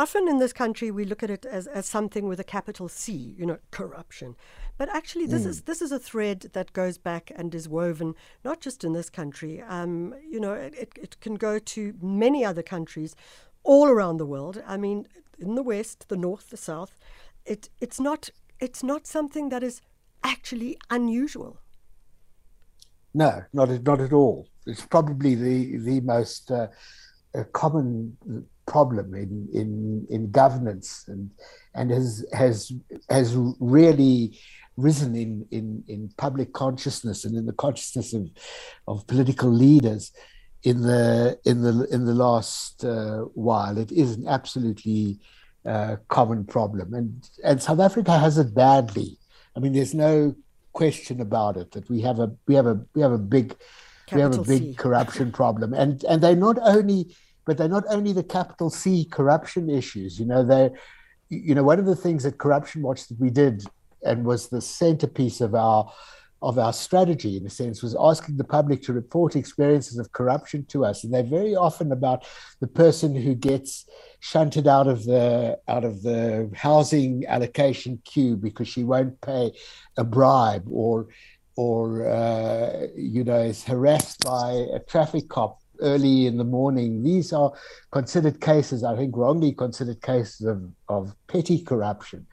Often 0.00 0.28
in 0.28 0.38
this 0.38 0.52
country, 0.52 0.92
we 0.92 1.04
look 1.04 1.24
at 1.24 1.30
it 1.30 1.44
as, 1.44 1.66
as 1.66 1.84
something 1.84 2.28
with 2.28 2.38
a 2.38 2.44
capital 2.44 2.88
C, 2.88 3.34
you 3.36 3.44
know, 3.44 3.58
corruption. 3.72 4.36
But 4.76 4.88
actually, 4.94 5.26
this 5.26 5.42
mm. 5.42 5.48
is 5.48 5.62
this 5.62 5.82
is 5.82 5.90
a 5.90 5.98
thread 5.98 6.50
that 6.52 6.72
goes 6.72 6.98
back 6.98 7.32
and 7.34 7.52
is 7.52 7.68
woven 7.68 8.14
not 8.44 8.60
just 8.60 8.84
in 8.84 8.92
this 8.92 9.10
country. 9.10 9.60
Um, 9.60 10.14
you 10.24 10.38
know, 10.38 10.52
it, 10.52 10.92
it 10.96 11.20
can 11.20 11.34
go 11.34 11.58
to 11.58 11.94
many 12.00 12.44
other 12.44 12.62
countries 12.62 13.16
all 13.64 13.88
around 13.88 14.18
the 14.18 14.26
world. 14.26 14.62
I 14.64 14.76
mean, 14.76 15.08
in 15.36 15.56
the 15.56 15.64
West, 15.64 16.08
the 16.08 16.16
North, 16.16 16.50
the 16.50 16.56
South. 16.56 16.96
It 17.44 17.68
it's 17.80 17.98
not 17.98 18.30
it's 18.60 18.84
not 18.84 19.06
something 19.06 19.48
that 19.48 19.64
is 19.64 19.80
actually 20.22 20.78
unusual. 20.90 21.58
No, 23.14 23.42
not 23.52 23.68
not 23.82 24.00
at 24.00 24.12
all. 24.12 24.46
It's 24.64 24.86
probably 24.86 25.34
the 25.34 25.78
the 25.78 26.00
most 26.02 26.52
uh, 26.52 26.68
common 27.52 28.16
problem 28.74 29.14
in 29.14 29.48
in 29.60 29.70
in 30.10 30.30
governance 30.30 31.04
and 31.08 31.30
and 31.74 31.90
has 31.90 32.24
has 32.32 32.72
has 33.10 33.36
really 33.76 34.38
risen 34.76 35.16
in 35.16 35.46
in 35.50 35.66
in 35.88 36.10
public 36.16 36.52
consciousness 36.52 37.24
and 37.24 37.34
in 37.36 37.46
the 37.46 37.58
consciousness 37.64 38.12
of 38.12 38.30
of 38.86 39.06
political 39.06 39.50
leaders 39.50 40.12
in 40.62 40.82
the 40.82 41.38
in 41.44 41.62
the 41.62 41.86
in 41.90 42.04
the 42.04 42.14
last 42.14 42.84
uh, 42.84 43.20
while. 43.34 43.78
It 43.78 43.92
is 43.92 44.16
an 44.16 44.26
absolutely 44.28 45.18
uh, 45.64 45.96
common 46.08 46.44
problem, 46.44 46.94
and 46.94 47.28
and 47.44 47.62
South 47.62 47.80
Africa 47.80 48.18
has 48.18 48.38
it 48.38 48.54
badly. 48.54 49.18
I 49.56 49.60
mean, 49.60 49.72
there's 49.72 49.94
no 49.94 50.34
question 50.72 51.20
about 51.20 51.56
it 51.56 51.72
that 51.72 51.88
we 51.90 52.00
have 52.02 52.18
a 52.20 52.28
we 52.46 52.54
have 52.54 52.66
a 52.66 52.80
we 52.94 53.02
have 53.02 53.12
a 53.12 53.18
big 53.18 53.56
Capital 54.06 54.16
we 54.16 54.22
have 54.22 54.34
a 54.34 54.48
big 54.48 54.62
C. 54.70 54.74
corruption 54.74 55.32
problem, 55.32 55.74
and 55.74 56.02
and 56.04 56.22
they 56.22 56.34
not 56.34 56.58
only 56.62 57.14
but 57.48 57.56
they're 57.56 57.66
not 57.66 57.84
only 57.88 58.12
the 58.12 58.22
capital 58.22 58.68
C 58.68 59.06
corruption 59.06 59.70
issues. 59.70 60.20
You 60.20 60.26
know, 60.26 60.44
they, 60.44 60.70
you 61.30 61.54
know, 61.54 61.62
one 61.62 61.78
of 61.78 61.86
the 61.86 61.96
things 61.96 62.24
that 62.24 62.36
Corruption 62.36 62.82
Watch 62.82 63.08
that 63.08 63.18
we 63.18 63.30
did 63.30 63.64
and 64.04 64.26
was 64.26 64.48
the 64.48 64.60
centerpiece 64.60 65.40
of 65.40 65.54
our 65.54 65.90
of 66.40 66.58
our 66.58 66.72
strategy 66.72 67.36
in 67.38 67.44
a 67.46 67.50
sense 67.50 67.82
was 67.82 67.96
asking 67.98 68.36
the 68.36 68.44
public 68.44 68.80
to 68.82 68.92
report 68.92 69.34
experiences 69.34 69.98
of 69.98 70.12
corruption 70.12 70.64
to 70.66 70.84
us 70.84 71.02
and 71.02 71.12
they're 71.12 71.24
very 71.24 71.56
often 71.56 71.90
about 71.90 72.24
the 72.60 72.66
person 72.68 73.12
who 73.12 73.34
gets 73.34 73.86
shunted 74.20 74.68
out 74.68 74.86
of 74.86 75.04
the 75.04 75.58
out 75.66 75.84
of 75.84 76.00
the 76.02 76.48
housing 76.54 77.26
allocation 77.26 78.00
queue 78.04 78.36
because 78.36 78.68
she 78.68 78.84
won't 78.84 79.20
pay 79.20 79.50
a 79.96 80.04
bribe 80.04 80.64
or 80.70 81.08
or 81.56 82.08
uh, 82.08 82.86
you 82.94 83.24
know 83.24 83.40
is 83.40 83.64
harassed 83.64 84.24
by 84.24 84.52
a 84.72 84.78
traffic 84.78 85.28
cop 85.28 85.58
early 85.80 86.26
in 86.26 86.36
the 86.36 86.44
morning. 86.44 87.02
These 87.02 87.32
are 87.32 87.52
considered 87.90 88.40
cases, 88.40 88.84
I 88.84 88.96
think, 88.96 89.16
wrongly 89.16 89.52
considered 89.52 90.02
cases 90.02 90.46
of, 90.46 90.62
of 90.88 91.14
petty 91.26 91.60
corruption. 91.60 92.26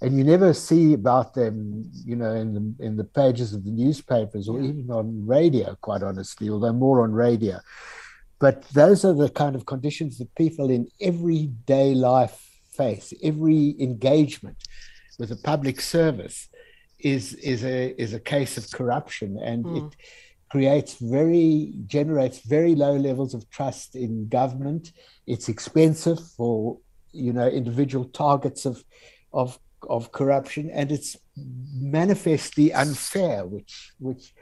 And 0.00 0.18
you 0.18 0.24
never 0.24 0.52
see 0.52 0.94
about 0.94 1.34
them, 1.34 1.88
you 2.04 2.16
know, 2.16 2.34
in 2.34 2.54
the 2.54 2.84
in 2.84 2.96
the 2.96 3.04
pages 3.04 3.54
of 3.54 3.64
the 3.64 3.70
newspapers 3.70 4.48
or 4.48 4.60
even 4.60 4.90
on 4.90 5.24
radio, 5.24 5.76
quite 5.80 6.02
honestly, 6.02 6.50
although 6.50 6.72
more 6.72 7.02
on 7.02 7.12
radio. 7.12 7.60
But 8.40 8.68
those 8.70 9.04
are 9.04 9.12
the 9.14 9.28
kind 9.28 9.54
of 9.54 9.66
conditions 9.66 10.18
that 10.18 10.34
people 10.34 10.70
in 10.70 10.88
everyday 11.00 11.94
life 11.94 12.50
face. 12.72 13.14
Every 13.22 13.76
engagement 13.78 14.56
with 15.20 15.30
a 15.30 15.36
public 15.36 15.80
service 15.80 16.48
is 16.98 17.34
is 17.34 17.62
a 17.62 18.00
is 18.00 18.12
a 18.12 18.20
case 18.20 18.56
of 18.56 18.70
corruption, 18.72 19.38
and 19.38 19.64
mm. 19.64 19.86
it 19.86 19.96
creates 20.52 20.96
very 21.00 21.72
generates 21.86 22.40
very 22.40 22.74
low 22.74 22.94
levels 22.94 23.32
of 23.32 23.48
trust 23.48 23.96
in 23.96 24.28
government. 24.28 24.92
It's 25.26 25.48
expensive 25.48 26.20
for 26.36 26.78
you 27.12 27.32
know 27.32 27.48
individual 27.48 28.04
targets 28.04 28.66
of 28.66 28.84
of 29.32 29.58
of 29.88 30.12
corruption, 30.12 30.68
and 30.70 30.92
it's 30.92 31.16
manifestly 31.74 32.70
unfair, 32.84 33.46
which 33.46 33.94
which 33.98 34.34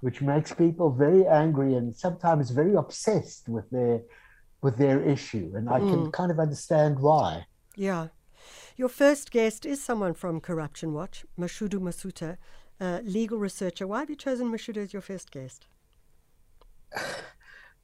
which 0.00 0.20
makes 0.20 0.52
people 0.52 0.90
very 0.90 1.26
angry 1.26 1.72
and 1.78 1.96
sometimes 1.96 2.50
very 2.50 2.74
obsessed 2.74 3.48
with 3.48 3.66
their 3.70 4.02
with 4.60 4.76
their 4.76 5.00
issue. 5.02 5.50
And 5.56 5.70
I 5.70 5.80
mm. 5.80 5.90
can 5.90 6.12
kind 6.12 6.30
of 6.30 6.38
understand 6.38 6.98
why. 6.98 7.46
Yeah. 7.74 8.08
Your 8.76 8.90
first 8.90 9.30
guest 9.30 9.64
is 9.64 9.82
someone 9.82 10.12
from 10.12 10.40
Corruption 10.40 10.92
Watch, 10.92 11.24
Mashudu 11.38 11.78
Masutha 11.80 12.36
uh, 12.80 13.00
legal 13.04 13.38
researcher. 13.38 13.86
Why 13.86 14.00
have 14.00 14.10
you 14.10 14.16
chosen 14.16 14.50
Mashudu 14.50 14.78
as 14.78 14.92
your 14.92 15.02
first 15.02 15.30
guest? 15.30 15.66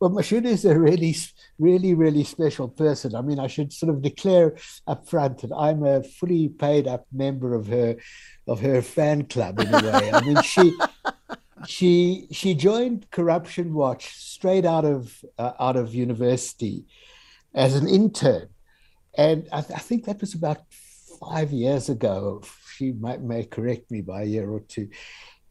Well, 0.01 0.09
Mashudu 0.09 0.47
is 0.47 0.65
a 0.65 0.79
really, 0.79 1.15
really, 1.59 1.93
really 1.93 2.25
special 2.25 2.69
person. 2.69 3.15
I 3.15 3.21
mean, 3.21 3.39
I 3.39 3.49
should 3.49 3.71
sort 3.71 3.95
of 3.95 4.01
declare 4.01 4.57
up 4.87 5.07
front 5.07 5.43
that 5.43 5.55
I'm 5.55 5.85
a 5.85 6.03
fully 6.03 6.49
paid 6.49 6.89
up 6.89 7.05
member 7.13 7.55
of 7.55 7.67
her, 7.67 7.97
of 8.47 8.61
her 8.61 8.81
fan 8.81 9.27
club 9.27 9.61
in 9.61 9.69
a 9.69 9.83
way. 9.83 10.11
I 10.11 10.23
mean, 10.23 10.41
she, 10.41 10.73
she, 11.67 12.29
she 12.33 12.55
joined 12.55 13.11
Corruption 13.11 13.75
Watch 13.75 14.15
straight 14.17 14.65
out 14.65 14.87
of 14.87 15.23
uh, 15.37 15.53
out 15.61 15.77
of 15.77 15.95
university 15.95 16.87
as 17.55 17.75
an 17.75 17.87
intern, 17.87 18.49
and 19.19 19.49
I, 19.53 19.61
th- 19.61 19.79
I 19.79 19.83
think 19.83 20.07
that 20.07 20.23
was 20.23 20.33
about 20.33 20.63
five 21.21 21.53
years 21.53 21.89
ago 21.89 22.43
she 22.77 22.93
might 22.93 23.23
may 23.23 23.45
correct 23.45 23.91
me 23.91 24.01
by 24.01 24.23
a 24.23 24.27
year 24.27 24.51
or 24.51 24.61
two. 24.61 24.89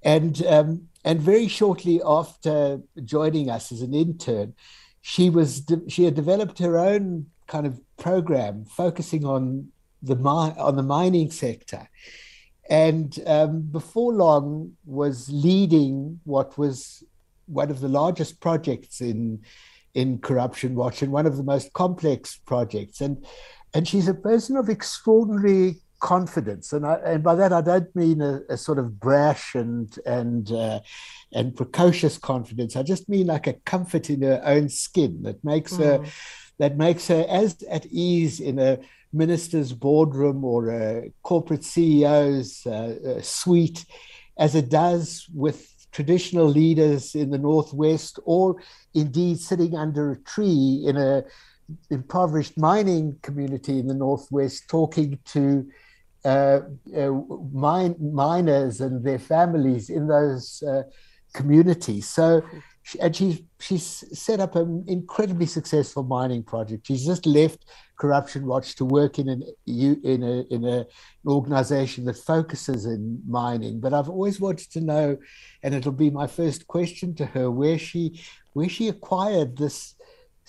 And 0.02 0.46
um, 0.46 0.88
and 1.04 1.20
very 1.22 1.48
shortly 1.48 2.02
after 2.06 2.82
joining 3.04 3.50
us 3.50 3.72
as 3.72 3.82
an 3.82 3.94
intern, 3.94 4.56
she 5.02 5.30
was 5.30 5.62
de- 5.62 5.90
she 5.90 6.06
had 6.06 6.16
developed 6.16 6.60
her 6.60 6.78
own 6.78 7.28
kind 7.48 7.66
of 7.66 7.80
program 7.98 8.66
focusing 8.66 9.26
on 9.26 9.72
the 10.02 10.16
mi- 10.16 10.58
on 10.58 10.76
the 10.76 10.84
mining 10.84 11.32
sector, 11.32 11.90
and 12.70 13.20
um, 13.28 13.62
before 13.62 14.14
long 14.14 14.74
was 14.86 15.30
leading 15.30 16.20
what 16.24 16.58
was 16.58 17.04
one 17.46 17.70
of 17.70 17.82
the 17.82 17.90
largest 17.90 18.40
projects 18.40 19.02
in 19.02 19.42
in 19.94 20.20
Corruption 20.20 20.76
Watch 20.76 21.02
and 21.02 21.12
one 21.12 21.26
of 21.26 21.36
the 21.36 21.44
most 21.44 21.74
complex 21.74 22.40
projects. 22.46 23.02
And 23.02 23.26
and 23.74 23.88
she's 23.88 24.08
a 24.08 24.14
person 24.14 24.58
of 24.58 24.70
extraordinary 24.70 25.76
confidence, 26.00 26.74
and 26.74 26.86
I, 26.86 26.96
and 27.06 27.24
by 27.24 27.36
that 27.36 27.54
I 27.54 27.62
don't 27.62 27.94
mean 27.96 28.22
a, 28.22 28.42
a 28.50 28.58
sort 28.58 28.80
of 28.80 29.00
brash 29.00 29.56
and 29.56 29.96
and 30.06 30.52
uh, 30.52 30.80
and 31.34 31.56
precocious 31.56 32.18
confidence. 32.18 32.76
I 32.76 32.84
just 32.84 33.10
mean 33.10 33.28
like 33.28 33.48
a 33.48 33.54
comfort 33.54 34.10
in 34.10 34.22
her 34.22 34.42
own 34.44 34.70
skin 34.70 35.24
that 35.24 35.44
makes 35.44 35.74
mm. 35.74 35.84
her 35.84 36.06
that 36.58 36.78
makes 36.78 37.08
her 37.08 37.26
as 37.30 37.62
at 37.70 37.86
ease 37.88 38.40
in 38.40 38.60
a 38.60 38.80
minister's 39.12 39.74
boardroom 39.74 40.44
or 40.44 40.70
a 40.70 41.12
corporate 41.24 41.62
CEO's 41.62 42.66
uh, 42.66 43.22
suite 43.22 43.86
as 44.38 44.56
it 44.56 44.70
does 44.70 45.28
with 45.34 45.88
traditional 45.92 46.46
leaders 46.46 47.16
in 47.16 47.32
the 47.32 47.38
northwest, 47.38 48.20
or 48.26 48.62
indeed 48.94 49.40
sitting 49.40 49.76
under 49.76 50.12
a 50.12 50.18
tree 50.18 50.84
in 50.86 50.98
a 50.98 51.24
impoverished 51.90 52.58
mining 52.58 53.18
community 53.22 53.80
in 53.80 53.88
the 53.88 53.94
northwest, 53.94 54.70
talking 54.70 55.20
to 55.26 55.70
uh, 56.26 56.62
uh, 56.98 57.12
mine, 57.54 57.96
miners 58.00 58.82
and 58.82 59.04
their 59.04 59.20
families 59.20 59.90
in 59.90 60.08
those 60.08 60.62
uh, 60.64 60.84
communities. 61.34 62.08
So, 62.08 62.44
and 63.00 63.16
she's 63.16 63.42
she's 63.60 64.04
set 64.14 64.40
up 64.40 64.56
an 64.56 64.84
incredibly 64.88 65.46
successful 65.46 66.04
mining 66.04 66.44
project. 66.44 66.88
She's 66.88 67.06
just 67.06 67.26
left 67.26 67.66
Corruption 67.98 68.46
Watch 68.46 68.76
to 68.76 68.86
work 68.86 69.20
in 69.20 69.30
an 69.30 69.44
in 69.66 70.24
a 70.24 70.54
in 70.54 70.64
a, 70.64 70.80
an 70.80 70.86
organization 71.28 72.06
that 72.06 72.18
focuses 72.18 72.86
in 72.86 73.22
mining. 73.28 73.80
But 73.80 73.94
I've 73.94 74.10
always 74.10 74.40
wanted 74.40 74.72
to 74.72 74.82
know, 74.82 75.18
and 75.64 75.76
it'll 75.76 75.92
be 75.92 76.10
my 76.10 76.28
first 76.28 76.68
question 76.68 77.14
to 77.16 77.26
her, 77.28 77.52
where 77.52 77.78
she 77.78 78.20
where 78.54 78.70
she 78.70 78.88
acquired 78.88 79.58
this 79.58 79.96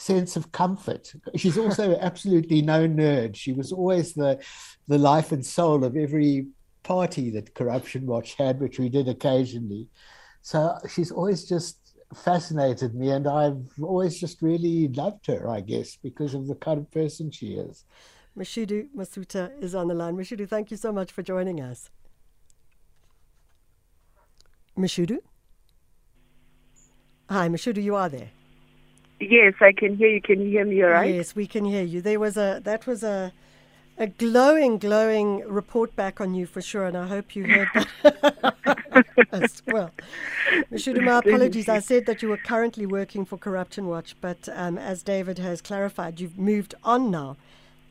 sense 0.00 0.34
of 0.34 0.50
comfort. 0.50 1.12
She's 1.36 1.58
also 1.58 1.96
absolutely 2.00 2.62
no 2.62 2.88
nerd. 2.88 3.36
She 3.36 3.52
was 3.52 3.70
always 3.70 4.14
the 4.14 4.42
the 4.88 4.98
life 4.98 5.30
and 5.30 5.44
soul 5.44 5.84
of 5.84 5.96
every 5.96 6.46
party 6.82 7.30
that 7.30 7.54
Corruption 7.54 8.06
Watch 8.06 8.34
had, 8.34 8.60
which 8.60 8.78
we 8.78 8.88
did 8.88 9.08
occasionally. 9.08 9.88
So 10.42 10.78
she's 10.92 11.10
always 11.12 11.44
just 11.44 11.76
fascinated 12.14 12.94
me, 12.94 13.10
and 13.10 13.28
I've 13.28 13.68
always 13.82 14.18
just 14.18 14.40
really 14.40 14.88
loved 14.88 15.26
her, 15.26 15.48
I 15.48 15.60
guess, 15.60 15.96
because 15.96 16.34
of 16.34 16.48
the 16.48 16.54
kind 16.54 16.78
of 16.78 16.90
person 16.90 17.30
she 17.30 17.48
is. 17.54 17.84
Mashudu 18.36 18.88
Masutha 18.96 19.52
is 19.62 19.74
on 19.74 19.88
the 19.88 19.94
line. 19.94 20.16
Mashudu, 20.16 20.48
thank 20.48 20.70
you 20.70 20.76
so 20.76 20.92
much 20.92 21.12
for 21.12 21.22
joining 21.22 21.60
us. 21.60 21.90
Mashudu? 24.78 25.18
Hi, 27.28 27.48
Mashudu, 27.48 27.82
you 27.82 27.94
are 27.94 28.08
there. 28.08 28.30
Yes, 29.20 29.54
I 29.60 29.72
can 29.72 29.96
hear 29.96 30.08
you. 30.08 30.22
Can 30.22 30.40
you 30.40 30.48
hear 30.48 30.64
me 30.64 30.82
all 30.82 30.90
right? 30.90 31.14
Yes, 31.14 31.36
we 31.36 31.46
can 31.46 31.64
hear 31.64 31.82
you. 31.84 32.00
There 32.00 32.18
was 32.18 32.36
a 32.36 32.60
that 32.64 32.86
was 32.86 33.02
a 33.02 33.32
a 33.98 34.06
glowing, 34.06 34.78
glowing 34.78 35.46
report 35.46 35.94
back 35.94 36.22
on 36.22 36.34
you 36.34 36.46
for 36.46 36.62
sure, 36.62 36.86
and 36.86 36.96
I 36.96 37.06
hope 37.06 37.36
you 37.36 37.44
heard 37.44 37.68
that 37.74 38.54
as 39.32 39.62
well. 39.66 39.90
Mashudu, 40.72 41.04
my 41.04 41.18
apologies. 41.18 41.68
I 41.68 41.80
said 41.80 42.06
that 42.06 42.22
you 42.22 42.28
were 42.30 42.38
currently 42.38 42.86
working 42.86 43.26
for 43.26 43.36
Corruption 43.36 43.88
Watch, 43.88 44.16
but 44.22 44.48
um, 44.54 44.78
as 44.78 45.02
David 45.02 45.38
has 45.38 45.60
clarified, 45.60 46.18
you've 46.18 46.38
moved 46.38 46.74
on 46.82 47.10
now. 47.10 47.36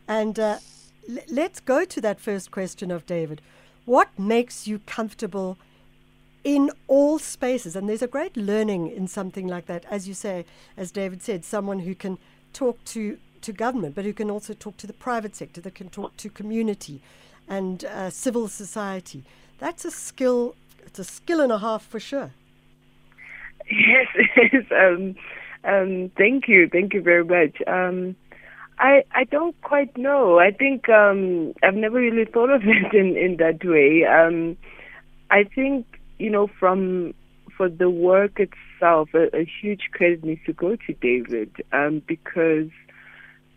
And 0.08 0.40
uh, 0.40 0.58
l- 1.08 1.18
let's 1.30 1.60
go 1.60 1.86
to 1.86 2.02
that 2.02 2.20
first 2.20 2.50
question 2.50 2.90
of 2.90 3.06
David. 3.06 3.40
What 3.86 4.10
makes 4.18 4.66
you 4.68 4.80
comfortable 4.88 5.60
in 6.44 6.72
all 6.88 7.20
spaces? 7.20 7.76
And 7.76 7.88
there's 7.88 8.02
a 8.02 8.08
great 8.08 8.36
learning 8.38 8.92
in 8.92 9.08
something 9.08 9.48
like 9.48 9.66
that. 9.68 9.86
As 9.90 10.08
you 10.08 10.14
say, 10.14 10.46
as 10.78 10.92
David 10.92 11.22
said, 11.22 11.46
someone 11.46 11.80
who 11.80 11.96
can 11.96 12.18
talk 12.54 12.84
to 12.86 13.18
to 13.42 13.54
government, 13.54 13.96
but 13.96 14.04
who 14.04 14.12
can 14.12 14.30
also 14.30 14.54
talk 14.54 14.76
to 14.78 14.88
the 14.88 14.94
private 14.94 15.34
sector, 15.34 15.62
that 15.62 15.74
can 15.74 15.90
talk 15.90 16.18
to 16.18 16.30
community 16.30 17.02
and 17.48 17.86
uh, 17.86 18.10
civil 18.10 18.48
society. 18.48 19.24
That's 19.60 19.86
a 19.86 19.92
skill. 19.92 20.56
It's 20.86 21.00
a 21.00 21.04
skill 21.04 21.40
and 21.40 21.52
a 21.52 21.60
half 21.60 21.86
for 21.86 22.00
sure. 22.00 22.32
Yes, 23.70 24.08
yes. 24.54 24.66
Um, 24.72 25.16
um, 25.64 26.12
thank 26.18 26.48
you, 26.48 26.70
thank 26.70 26.94
you 26.94 27.02
very 27.02 27.24
much. 27.24 27.62
Um, 27.68 28.16
I 28.80 29.04
I 29.12 29.26
don't 29.26 29.60
quite 29.62 29.98
know. 29.98 30.40
I 30.40 30.52
think 30.52 30.88
um, 30.90 31.54
I've 31.62 31.76
never 31.76 31.98
really 31.98 32.26
thought 32.26 32.50
of 32.50 32.62
it 32.66 32.94
in 32.94 33.18
in 33.18 33.38
that 33.38 33.64
way. 33.64 34.06
Um, 34.06 34.58
I 35.30 35.44
think 35.44 35.86
you 36.20 36.30
know 36.30 36.48
from 36.60 37.14
for 37.60 37.68
the 37.68 37.90
work 37.90 38.40
itself, 38.40 39.10
a, 39.14 39.36
a 39.36 39.46
huge 39.62 39.90
credit 39.92 40.24
needs 40.24 40.42
to 40.46 40.54
go 40.54 40.78
to 40.78 40.94
David 40.94 41.52
um, 41.74 42.02
because 42.08 42.70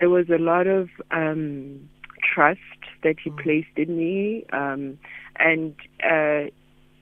there 0.01 0.11
was 0.11 0.29
a 0.29 0.39
lot 0.39 0.67
of 0.67 0.89
um, 1.13 1.89
trust 2.35 2.59
that 3.05 3.17
he 3.23 3.31
mm. 3.31 3.41
placed 3.41 3.77
in 3.77 3.97
me, 3.97 4.45
um, 4.53 4.99
and 5.37 5.77
uh, 6.03 6.51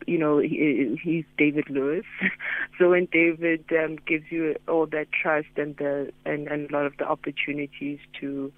you 0.06 0.18
know 0.18 0.38
he, 0.38 1.00
he's 1.02 1.24
David 1.38 1.70
Lewis. 1.70 2.04
so 2.78 2.90
when 2.90 3.08
David 3.10 3.64
um, 3.72 3.96
gives 4.06 4.24
you 4.30 4.56
all 4.68 4.86
that 4.86 5.08
trust 5.10 5.48
and 5.56 5.76
the 5.78 6.12
and, 6.26 6.48
and 6.48 6.70
a 6.70 6.72
lot 6.72 6.84
of 6.84 6.96
the 6.98 7.08
opportunities 7.08 7.98
to 8.20 8.52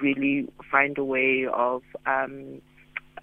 really 0.00 0.48
find 0.70 0.96
a 0.98 1.04
way 1.04 1.46
of 1.52 1.82
um, 2.06 2.60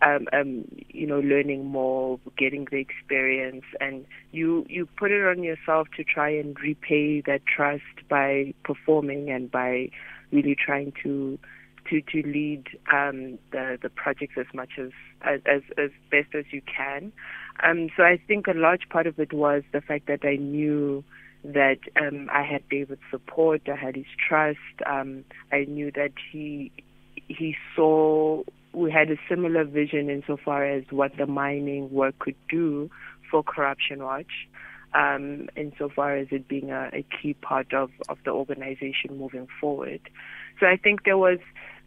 um, 0.02 0.28
um, 0.34 0.66
you 0.90 1.08
know, 1.08 1.20
learning 1.20 1.66
more, 1.66 2.20
getting 2.38 2.68
the 2.72 2.78
experience, 2.78 3.66
and 3.80 4.06
you 4.32 4.66
you 4.70 4.88
put 4.98 5.12
it 5.12 5.26
on 5.26 5.44
yourself 5.44 5.88
to 5.98 6.04
try 6.04 6.30
and 6.30 6.60
repay 6.60 7.22
that 7.22 7.42
trust 7.46 8.08
by 8.10 8.54
performing 8.64 9.30
and 9.30 9.52
by 9.52 9.90
really 10.32 10.56
trying 10.56 10.94
to 11.04 11.38
to 11.90 12.02
to 12.02 12.28
lead 12.28 12.68
um, 12.92 13.38
the 13.52 13.78
the 13.82 13.90
projects 13.90 14.36
as 14.38 14.48
much 14.54 14.72
as 14.78 14.92
as 15.24 15.62
as 15.78 15.92
best 16.12 16.34
as 16.34 16.46
you 16.52 16.62
can. 16.62 17.12
Um, 17.64 17.90
so 17.96 18.04
I 18.04 18.20
think 18.28 18.48
a 18.48 18.54
large 18.54 18.90
part 18.90 19.08
of 19.08 19.20
it 19.20 19.34
was 19.34 19.64
the 19.72 19.82
fact 19.82 20.08
that 20.08 20.26
I 20.26 20.36
knew 20.36 21.04
that 21.44 21.80
um, 22.02 22.28
I 22.34 22.44
had 22.44 22.68
David's 22.70 23.02
support, 23.12 23.62
I 23.72 23.76
had 23.76 23.96
his 23.96 24.06
trust. 24.28 24.60
Um, 24.86 25.24
I 25.52 25.66
knew 25.66 25.92
that 25.92 26.14
he 26.32 26.72
he 27.28 27.56
saw 27.76 28.44
we 28.76 28.92
had 28.92 29.10
a 29.10 29.18
similar 29.30 29.64
vision 29.64 30.10
insofar 30.10 30.66
as 30.66 30.84
what 30.90 31.16
the 31.18 31.26
mining 31.26 31.92
work 31.92 32.20
could 32.20 32.36
do 32.50 32.90
for 33.30 33.44
Corruption 33.44 34.04
Watch 34.04 34.48
um, 34.94 35.50
insofar 35.56 36.16
as 36.16 36.28
it 36.32 36.48
being 36.48 36.72
a, 36.72 36.90
a 36.94 37.04
key 37.04 37.34
part 37.34 37.74
of, 37.74 37.92
of 38.10 38.18
the 38.24 38.32
organization 38.32 39.18
moving 39.18 39.48
forward. 39.60 40.02
So 40.60 40.66
I 40.68 40.78
think 40.78 41.04
there 41.04 41.18
was 41.18 41.40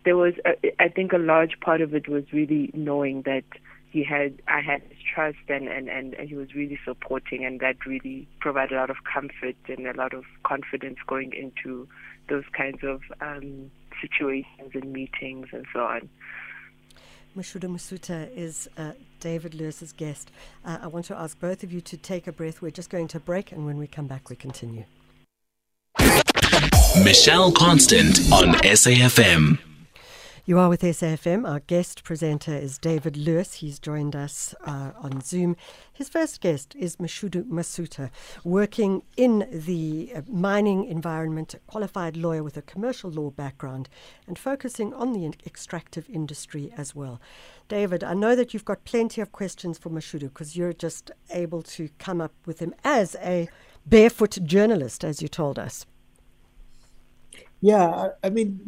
there 0.05 0.17
was 0.17 0.35
a, 0.45 0.83
I 0.83 0.89
think 0.89 1.13
a 1.13 1.19
large 1.19 1.59
part 1.61 1.81
of 1.81 1.95
it 1.95 2.09
was 2.09 2.25
really 2.33 2.71
knowing 2.73 3.23
that 3.23 3.45
he 3.91 4.05
had 4.05 4.41
I 4.47 4.61
had 4.61 4.83
his 4.83 4.99
trust 5.15 5.39
and, 5.49 5.69
and, 5.69 5.89
and 5.89 6.15
he 6.29 6.35
was 6.35 6.55
really 6.55 6.79
supporting 6.85 7.45
and 7.45 7.61
that 7.61 7.85
really 7.87 8.29
provided 8.41 8.77
a 8.77 8.81
lot 8.81 8.91
of 8.91 8.97
comfort 9.13 9.57
and 9.67 9.87
a 9.87 9.97
lot 9.97 10.13
of 10.13 10.25
confidence 10.45 10.99
going 11.07 11.33
into 11.33 11.89
those 12.29 12.45
kinds 12.57 12.81
of 12.83 13.01
um, 13.21 13.71
situations 14.01 14.73
and 14.75 14.93
meetings 14.93 15.49
and 15.53 15.65
so 15.73 15.81
on. 15.81 16.09
Mashudu 17.39 17.69
Masutha 17.71 18.29
is 18.37 18.69
uh, 18.77 18.93
David 19.21 19.55
Lewis's 19.55 19.93
guest. 19.93 20.33
Uh, 20.65 20.79
I 20.83 20.89
want 20.89 21.05
to 21.05 21.17
ask 21.17 21.39
both 21.39 21.63
of 21.63 21.73
you 21.73 21.81
to 21.83 21.97
take 21.97 22.27
a 22.27 22.33
breath. 22.33 22.61
We're 22.61 22.73
just 22.73 22.91
going 22.91 23.07
to 23.09 23.21
break, 23.21 23.53
and 23.53 23.65
when 23.65 23.79
we 23.79 23.87
come 23.87 24.09
back, 24.09 24.29
we 24.29 24.35
continue. 24.35 24.85
Michelle 27.05 27.53
Constant 27.53 28.19
on 28.33 28.55
SAFM. 28.65 29.68
You 30.49 30.59
are 30.59 30.71
with 30.71 30.81
SAFM. 30.81 31.47
Our 31.47 31.61
guest 31.61 32.05
presenter 32.05 32.57
is 32.57 32.79
David 32.79 33.19
Lewis. 33.19 33.53
He's 33.53 33.79
joined 33.79 34.17
us 34.17 34.55
uh, 34.65 34.93
on 34.97 35.21
Zoom. 35.21 35.59
His 35.93 36.09
first 36.09 36.41
guest 36.41 36.75
is 36.75 36.97
Mashudu 36.97 37.45
Masutha, 37.45 38.09
working 38.45 39.03
in 39.19 39.47
the 39.53 40.11
uh, 40.17 40.23
mining 40.27 40.87
environment, 40.87 41.53
a 41.53 41.59
qualified 41.71 42.17
lawyer 42.17 42.43
with 42.43 42.57
a 42.57 42.63
commercial 42.63 43.11
law 43.11 43.29
background, 43.29 43.91
and 44.27 44.39
focusing 44.39 44.95
on 44.95 45.13
the 45.13 45.31
extractive 45.45 46.09
industry 46.09 46.73
as 46.79 46.95
well. 46.95 47.21
David, 47.69 48.03
I 48.03 48.15
know 48.15 48.35
that 48.35 48.55
you've 48.55 48.65
got 48.65 48.87
plenty 48.87 49.21
of 49.21 49.33
questions 49.33 49.77
for 49.77 49.91
Mashudu 49.91 50.31
because 50.31 50.57
you're 50.57 50.73
just 50.73 51.11
able 51.29 51.61
to 51.65 51.91
come 51.99 52.23
up 52.23 52.33
with 52.47 52.61
them 52.61 52.75
as 52.85 53.17
a 53.21 53.51
barefoot 53.85 54.39
journalist, 54.45 55.05
as 55.05 55.21
you 55.21 55.29
told 55.29 55.59
us. 55.59 55.85
Yeah, 57.61 58.11
I 58.23 58.31
mean, 58.31 58.61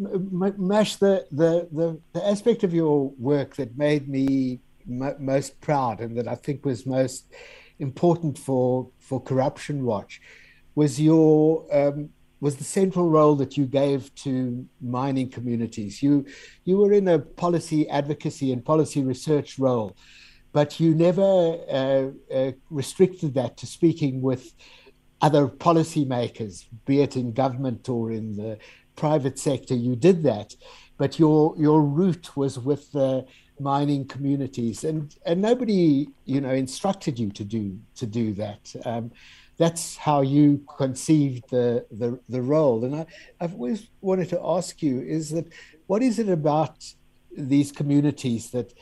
Mash, 0.58 0.96
the, 0.96 1.24
the, 1.30 1.68
the, 1.70 2.00
the 2.12 2.26
aspect 2.26 2.64
of 2.64 2.74
your 2.74 3.10
work 3.18 3.54
that 3.56 3.78
made 3.78 4.08
me 4.08 4.60
m- 4.88 5.14
most 5.18 5.60
proud 5.60 6.00
and 6.00 6.16
that 6.18 6.26
I 6.26 6.34
think 6.34 6.64
was 6.64 6.86
most 6.86 7.26
important 7.78 8.36
for, 8.36 8.90
for 8.98 9.22
Corruption 9.22 9.84
Watch 9.84 10.20
was 10.74 11.00
your 11.00 11.66
um, 11.72 12.10
was 12.40 12.56
the 12.56 12.64
central 12.64 13.10
role 13.10 13.34
that 13.36 13.56
you 13.56 13.66
gave 13.66 14.14
to 14.14 14.66
mining 14.80 15.28
communities. 15.28 16.02
You 16.02 16.24
you 16.64 16.78
were 16.78 16.92
in 16.92 17.06
a 17.08 17.18
policy 17.18 17.88
advocacy 17.88 18.52
and 18.52 18.64
policy 18.64 19.02
research 19.02 19.58
role, 19.58 19.96
but 20.52 20.80
you 20.80 20.94
never 20.94 21.58
uh, 21.70 22.34
uh, 22.34 22.52
restricted 22.70 23.34
that 23.34 23.56
to 23.58 23.66
speaking 23.66 24.22
with 24.22 24.54
other 25.20 25.48
policymakers, 25.48 26.64
be 26.86 27.02
it 27.02 27.16
in 27.16 27.32
government 27.32 27.88
or 27.88 28.10
in 28.10 28.36
the 28.36 28.58
private 29.00 29.38
sector, 29.38 29.74
you 29.74 29.96
did 29.96 30.22
that, 30.24 30.54
but 30.98 31.18
your 31.18 31.54
your 31.56 31.80
route 31.82 32.36
was 32.36 32.58
with 32.58 32.92
the 32.92 33.26
mining 33.58 34.04
communities, 34.06 34.84
and 34.84 35.16
and 35.24 35.40
nobody 35.40 36.08
you 36.26 36.40
know 36.40 36.54
instructed 36.66 37.18
you 37.18 37.30
to 37.30 37.44
do 37.44 37.64
to 38.00 38.06
do 38.06 38.26
that. 38.34 38.62
Um, 38.84 39.10
that's 39.56 39.96
how 39.96 40.22
you 40.22 40.64
conceived 40.76 41.44
the, 41.50 41.86
the 42.00 42.20
the 42.28 42.42
role, 42.42 42.84
and 42.84 42.94
I, 43.00 43.06
I've 43.40 43.54
always 43.54 43.88
wanted 44.00 44.28
to 44.30 44.40
ask 44.56 44.82
you: 44.82 45.00
is 45.00 45.30
that 45.30 45.46
what 45.86 46.02
is 46.02 46.18
it 46.18 46.28
about 46.28 46.76
these 47.54 47.72
communities 47.72 48.50
that 48.50 48.72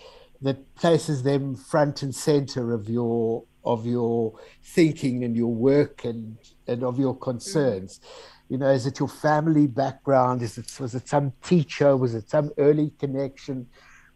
that 0.47 0.59
places 0.75 1.23
them 1.23 1.55
front 1.55 2.03
and 2.03 2.15
center 2.15 2.73
of 2.73 2.89
your 2.89 3.45
of 3.65 3.87
your 3.87 4.33
thinking 4.63 5.25
and 5.25 5.37
your 5.37 5.55
work 5.71 6.05
and 6.05 6.39
and 6.69 6.85
of 6.85 6.99
your 6.99 7.17
concerns? 7.17 7.99
Mm-hmm 7.99 8.35
you 8.49 8.57
know, 8.57 8.71
is 8.71 8.87
it 8.87 8.99
your 8.99 9.09
family 9.09 9.67
background? 9.67 10.43
Is 10.43 10.57
it 10.57 10.81
was 10.81 10.95
it 10.95 11.07
some 11.07 11.33
teacher? 11.43 11.97
Was 11.97 12.15
it 12.15 12.31
some 12.31 12.51
early 12.57 12.93
connection 12.99 13.67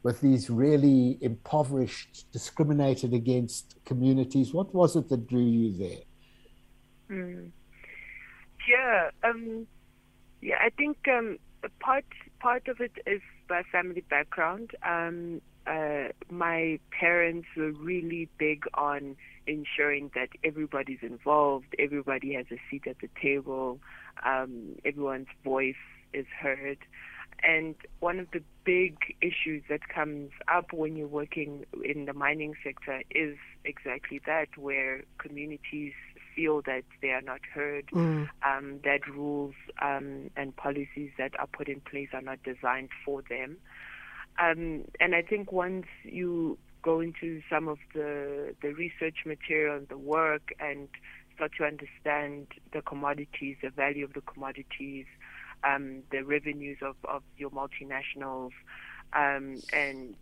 with 0.03 0.21
these 0.21 0.51
really 0.51 1.19
impoverished, 1.21 2.27
discriminated 2.33 3.13
against 3.13 3.77
communities? 3.85 4.53
What 4.53 4.75
was 4.75 4.97
it 4.97 5.09
that 5.11 5.29
drew 5.29 5.43
you 5.43 5.77
there? 5.77 7.19
Mm. 7.19 7.51
Yeah, 8.69 9.11
um, 9.23 9.67
yeah. 10.41 10.57
I 10.61 10.71
think 10.71 10.97
um, 11.09 11.39
part 11.81 12.07
part 12.41 12.69
of 12.69 12.81
it 12.81 12.93
is 13.07 13.21
my 13.51 13.63
family 13.71 14.03
background. 14.09 14.71
Um, 14.83 15.43
uh, 15.67 16.09
my 16.31 16.79
parents 16.91 17.49
were 17.57 17.73
really 17.73 18.29
big 18.39 18.65
on 18.75 19.17
ensuring 19.47 20.11
that 20.15 20.29
everybody's 20.45 21.03
involved, 21.03 21.75
everybody 21.79 22.35
has 22.35 22.47
a 22.51 22.61
seat 22.71 22.87
at 22.87 22.99
the 23.01 23.09
table, 23.21 23.79
um, 24.25 24.77
everyone's 24.85 25.29
voice 25.45 25.75
is 26.13 26.27
heard. 26.41 26.79
And 27.45 27.75
one 27.99 28.21
of 28.21 28.31
the 28.33 28.43
big 28.65 28.97
issues 29.21 29.65
that 29.69 29.89
comes 29.89 30.31
up 30.47 30.73
when 30.73 30.97
you're 30.97 31.09
working 31.09 31.65
in 31.85 32.05
the 32.05 32.13
mining 32.13 32.55
sector 32.63 33.03
is 33.11 33.37
exactly 33.65 34.21
that, 34.27 34.57
where 34.57 35.03
communities 35.19 35.93
feel 36.37 36.63
that 36.63 36.85
they 37.01 37.11
are 37.11 37.21
not 37.21 37.41
heard, 37.53 37.87
mm. 37.89 38.29
um, 38.45 38.79
that 38.85 39.07
rules 39.09 39.55
um, 39.81 40.31
and 40.37 40.55
policies 40.57 41.11
that 41.19 41.39
are 41.39 41.49
put 41.49 41.69
in 41.69 41.81
place 41.81 42.09
are 42.13 42.23
not 42.23 42.43
designed 42.43 42.91
for 43.05 43.23
them. 43.29 43.57
Um, 44.39 44.85
and 45.01 45.15
I 45.15 45.23
think 45.23 45.53
once 45.53 45.87
you 46.05 46.59
go 46.83 47.01
into 47.01 47.41
some 47.49 47.69
of 47.69 47.79
the 47.95 48.55
the 48.61 48.73
research 48.73 49.19
material 49.25 49.77
and 49.77 49.89
the 49.89 49.99
work 49.99 50.53
and 50.59 50.89
start 51.35 51.53
to 51.59 51.65
understand 51.65 52.49
the 52.73 52.83
commodities, 52.83 53.57
the 53.63 53.71
value 53.71 54.05
of 54.05 54.13
the 54.15 54.21
commodities, 54.23 55.07
um, 55.65 56.03
the 56.11 56.23
revenues 56.23 56.79
of, 56.83 56.97
of 57.05 57.23
your 57.37 57.51
multinationals, 57.51 58.51
um, 59.13 59.61
and 59.73 60.15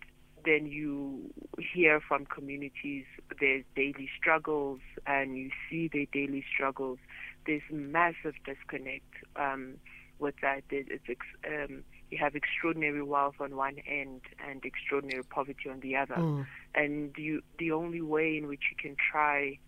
then 0.45 0.67
you 0.67 1.31
hear 1.59 2.01
from 2.01 2.25
communities 2.27 3.05
there's 3.41 3.65
daily 3.77 4.09
struggles 4.19 4.81
and 5.07 5.37
you 5.37 5.51
see 5.69 5.89
their 5.93 6.07
daily 6.13 6.45
struggles. 6.53 6.99
There's 7.47 7.63
massive 7.71 8.35
disconnect 8.45 9.13
um, 9.37 9.75
with 10.19 10.35
that. 10.43 10.63
It's, 10.71 11.21
um, 11.47 11.85
you 12.11 12.19
have 12.19 12.35
extraordinary 12.35 13.03
wealth 13.03 13.37
on 13.41 13.57
one 13.57 13.77
end 13.87 14.23
and 14.49 14.65
extraordinary 14.65 15.23
poverty 15.25 15.69
on 15.71 15.81
the 15.81 15.97
other. 15.97 16.17
Mm. 16.17 16.47
And 16.75 17.15
you, 17.17 17.43
the 17.59 17.73
only 17.73 18.01
way 18.01 18.37
in 18.37 18.49
which 18.49 18.63
you 18.71 18.77
can 18.77 18.97
try 18.97 19.59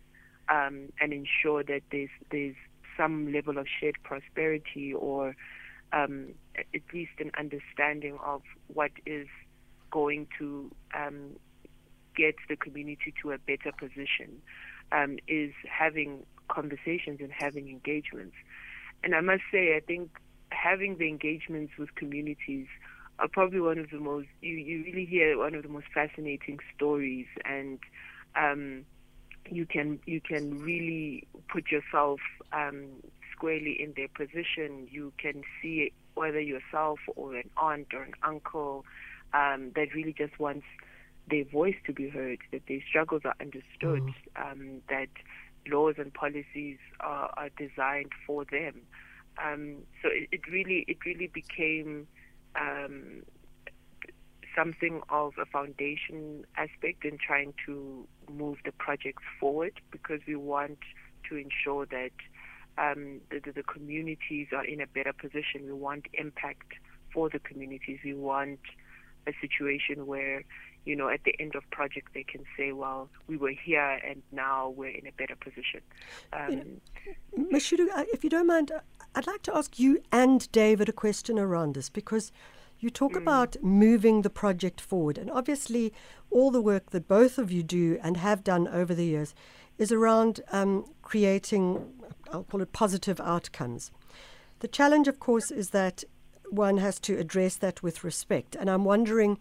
um, 0.48 0.92
and 1.00 1.12
ensure 1.12 1.62
that 1.64 1.83
there's, 1.90 2.11
there's 2.31 2.57
some 2.96 3.33
level 3.33 3.59
of 3.59 3.66
shared 3.81 3.96
prosperity 4.02 4.92
or 4.92 5.37
um, 5.92 6.28
at 6.57 6.83
least 6.92 7.12
an 7.18 7.31
understanding 7.38 8.18
of 8.24 8.42
what 8.72 8.90
is 9.07 9.28
going 9.90 10.26
to 10.38 10.70
um, 10.94 11.37
get 12.16 12.35
the 12.48 12.57
community 12.57 13.14
to 13.22 13.33
a 13.33 13.38
better 13.38 13.72
position 13.78 14.40
um, 14.90 15.18
is 15.28 15.52
having 15.70 16.24
conversations 16.48 17.20
and 17.20 17.31
having 17.33 17.68
engagements. 17.68 18.35
And 19.05 19.14
I 19.14 19.20
must 19.20 19.42
say, 19.50 19.76
I 19.76 19.81
think 19.81 20.11
having 20.52 20.96
the 20.98 21.08
engagements 21.08 21.72
with 21.78 21.94
communities 21.94 22.66
are 23.18 23.28
probably 23.28 23.60
one 23.60 23.78
of 23.78 23.90
the 23.90 23.98
most, 23.98 24.28
you, 24.40 24.54
you 24.54 24.84
really 24.84 25.04
hear 25.04 25.38
one 25.38 25.54
of 25.54 25.62
the 25.62 25.68
most 25.68 25.86
fascinating 25.92 26.58
stories 26.74 27.26
and 27.44 27.78
um, 28.34 28.84
you 29.50 29.66
can 29.66 29.98
you 30.06 30.20
can 30.20 30.60
really 30.60 31.26
put 31.48 31.70
yourself 31.70 32.20
um, 32.52 32.86
squarely 33.32 33.76
in 33.80 33.92
their 33.96 34.08
position. 34.08 34.88
You 34.90 35.12
can 35.18 35.42
see 35.60 35.92
whether 36.14 36.40
yourself 36.40 37.00
or 37.16 37.36
an 37.36 37.50
aunt 37.56 37.88
or 37.92 38.02
an 38.02 38.12
uncle 38.22 38.84
um, 39.34 39.72
that 39.74 39.94
really 39.94 40.14
just 40.16 40.38
wants 40.38 40.66
their 41.30 41.44
voice 41.44 41.76
to 41.86 41.92
be 41.92 42.08
heard, 42.08 42.38
that 42.50 42.62
their 42.68 42.80
struggles 42.88 43.22
are 43.24 43.34
understood, 43.40 44.02
mm. 44.02 44.12
um, 44.36 44.82
that 44.88 45.08
laws 45.68 45.94
and 45.98 46.12
policies 46.12 46.78
are, 47.00 47.32
are 47.36 47.48
designed 47.56 48.10
for 48.26 48.44
them. 48.44 48.82
Um, 49.38 49.79
so 50.03 50.09
it, 50.11 50.29
it, 50.33 50.40
really 50.51 50.85
it 50.88 50.99
really 51.07 51.29
became 51.29 52.07
um, 52.55 53.23
something 54.57 55.01
of 55.09 55.33
a 55.40 55.47
foundation 55.47 56.45
aspect 56.57 57.05
in 57.05 57.18
trying 57.18 57.55
to 57.66 58.07
move 58.31 58.59
the 58.64 58.73
projects 58.73 59.23
forward 59.40 59.81
because 59.90 60.21
we 60.27 60.37
want 60.37 60.79
to 61.29 61.37
ensure 61.37 61.87
that 61.87 62.12
um, 62.79 63.21
the, 63.31 63.53
the, 63.53 63.62
communities 63.62 64.49
are 64.53 64.64
in 64.64 64.81
a 64.81 64.87
better 64.87 65.12
position. 65.12 65.64
We 65.64 65.73
want 65.73 66.07
impact 66.14 66.73
for 67.12 67.29
the 67.29 67.38
communities. 67.38 67.99
We 68.05 68.14
want 68.14 68.61
a 69.27 69.33
situation 69.40 70.07
where, 70.07 70.45
you 70.85 70.97
know, 70.97 71.09
at 71.09 71.23
the 71.25 71.35
end 71.38 71.55
of 71.55 71.68
project 71.71 72.09
they 72.14 72.25
can 72.25 72.45
say, 72.57 72.73
well, 72.73 73.09
we 73.27 73.37
were 73.37 73.51
here 73.64 74.01
and 74.07 74.23
now 74.33 74.71
we're 74.71 74.88
in 74.90 75.07
a 75.07 75.12
better 75.12 75.37
position. 75.37 75.81
Um, 76.33 76.51
you 76.51 76.81
know, 77.37 77.49
Mashudu, 77.53 77.87
if 78.12 78.25
you 78.25 78.31
don't 78.31 78.47
mind, 78.47 78.73
I'd 79.14 79.27
like 79.27 79.42
to 79.42 79.57
ask 79.57 79.79
you 79.79 80.03
and 80.11 80.51
David 80.53 80.88
a 80.88 80.92
question 80.92 81.38
around 81.38 81.75
this 81.75 81.88
because 81.88 82.33
you 82.83 82.90
talk 82.90 83.12
mm. 83.12 83.18
about 83.18 83.57
moving 83.62 84.23
the 84.23 84.31
project 84.31 84.81
forward. 84.81 85.16
And 85.16 85.31
obviously, 85.31 85.92
all 86.31 86.51
the 86.51 86.61
work 86.61 86.90
that 86.90 87.07
both 87.07 87.38
of 87.38 87.53
you 87.53 87.62
do 87.62 87.99
and 88.03 88.16
have 88.16 88.42
done 88.42 88.66
over 88.66 88.95
the 88.95 89.05
years 89.05 89.35
is 89.79 89.92
around 89.92 90.40
um, 90.51 90.85
creating, 91.03 91.92
I'll 92.33 92.45
call 92.45 92.61
it 92.61 92.73
positive 92.73 93.21
outcomes. 93.21 93.90
The 94.59 94.68
challenge, 94.68 95.09
of 95.09 95.21
course, 95.21 95.51
is 95.51 95.71
that 95.71 96.05
one 96.51 96.79
has 96.79 97.01
to 97.01 97.18
address 97.18 97.57
that 97.57 97.83
with 97.83 98.05
respect. 98.05 98.55
And 98.55 98.68
I'm 98.68 98.85
wondering, 98.85 99.38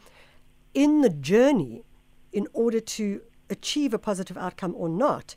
in 0.74 1.02
the 1.02 1.10
journey, 1.10 1.84
in 2.32 2.48
order 2.54 2.80
to 2.80 3.22
achieve 3.50 3.94
a 3.94 4.00
positive 4.00 4.38
outcome 4.38 4.74
or 4.78 4.90
not, 4.90 5.36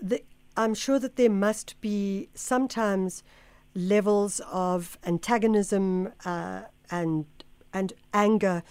the, 0.00 0.22
I'm 0.56 0.74
sure 0.74 0.98
that 0.98 1.16
there 1.16 1.30
must 1.30 1.80
be 1.80 2.28
sometimes 2.34 3.22
levels 3.74 4.40
of 4.50 4.98
antagonism 5.04 6.12
uh, 6.24 6.62
and 6.90 7.26
and 7.72 7.92
anger 8.12 8.64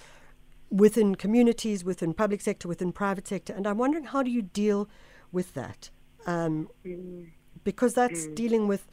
within 0.70 1.15
communities, 1.15 1.84
within 1.86 2.13
public 2.13 2.42
sector, 2.42 2.68
within 2.68 2.92
private 2.92 3.28
sector. 3.28 3.54
And 3.54 3.65
I'm 3.65 3.78
wondering, 3.78 4.04
how 4.04 4.24
do 4.24 4.30
you 4.30 4.42
deal 4.42 4.89
with 5.32 5.54
that? 5.54 5.89
Um, 6.28 6.70
mm. 6.86 7.30
Because 7.63 7.94
that's 7.94 8.28
mm. 8.28 8.36
dealing 8.36 8.68
with 8.68 8.88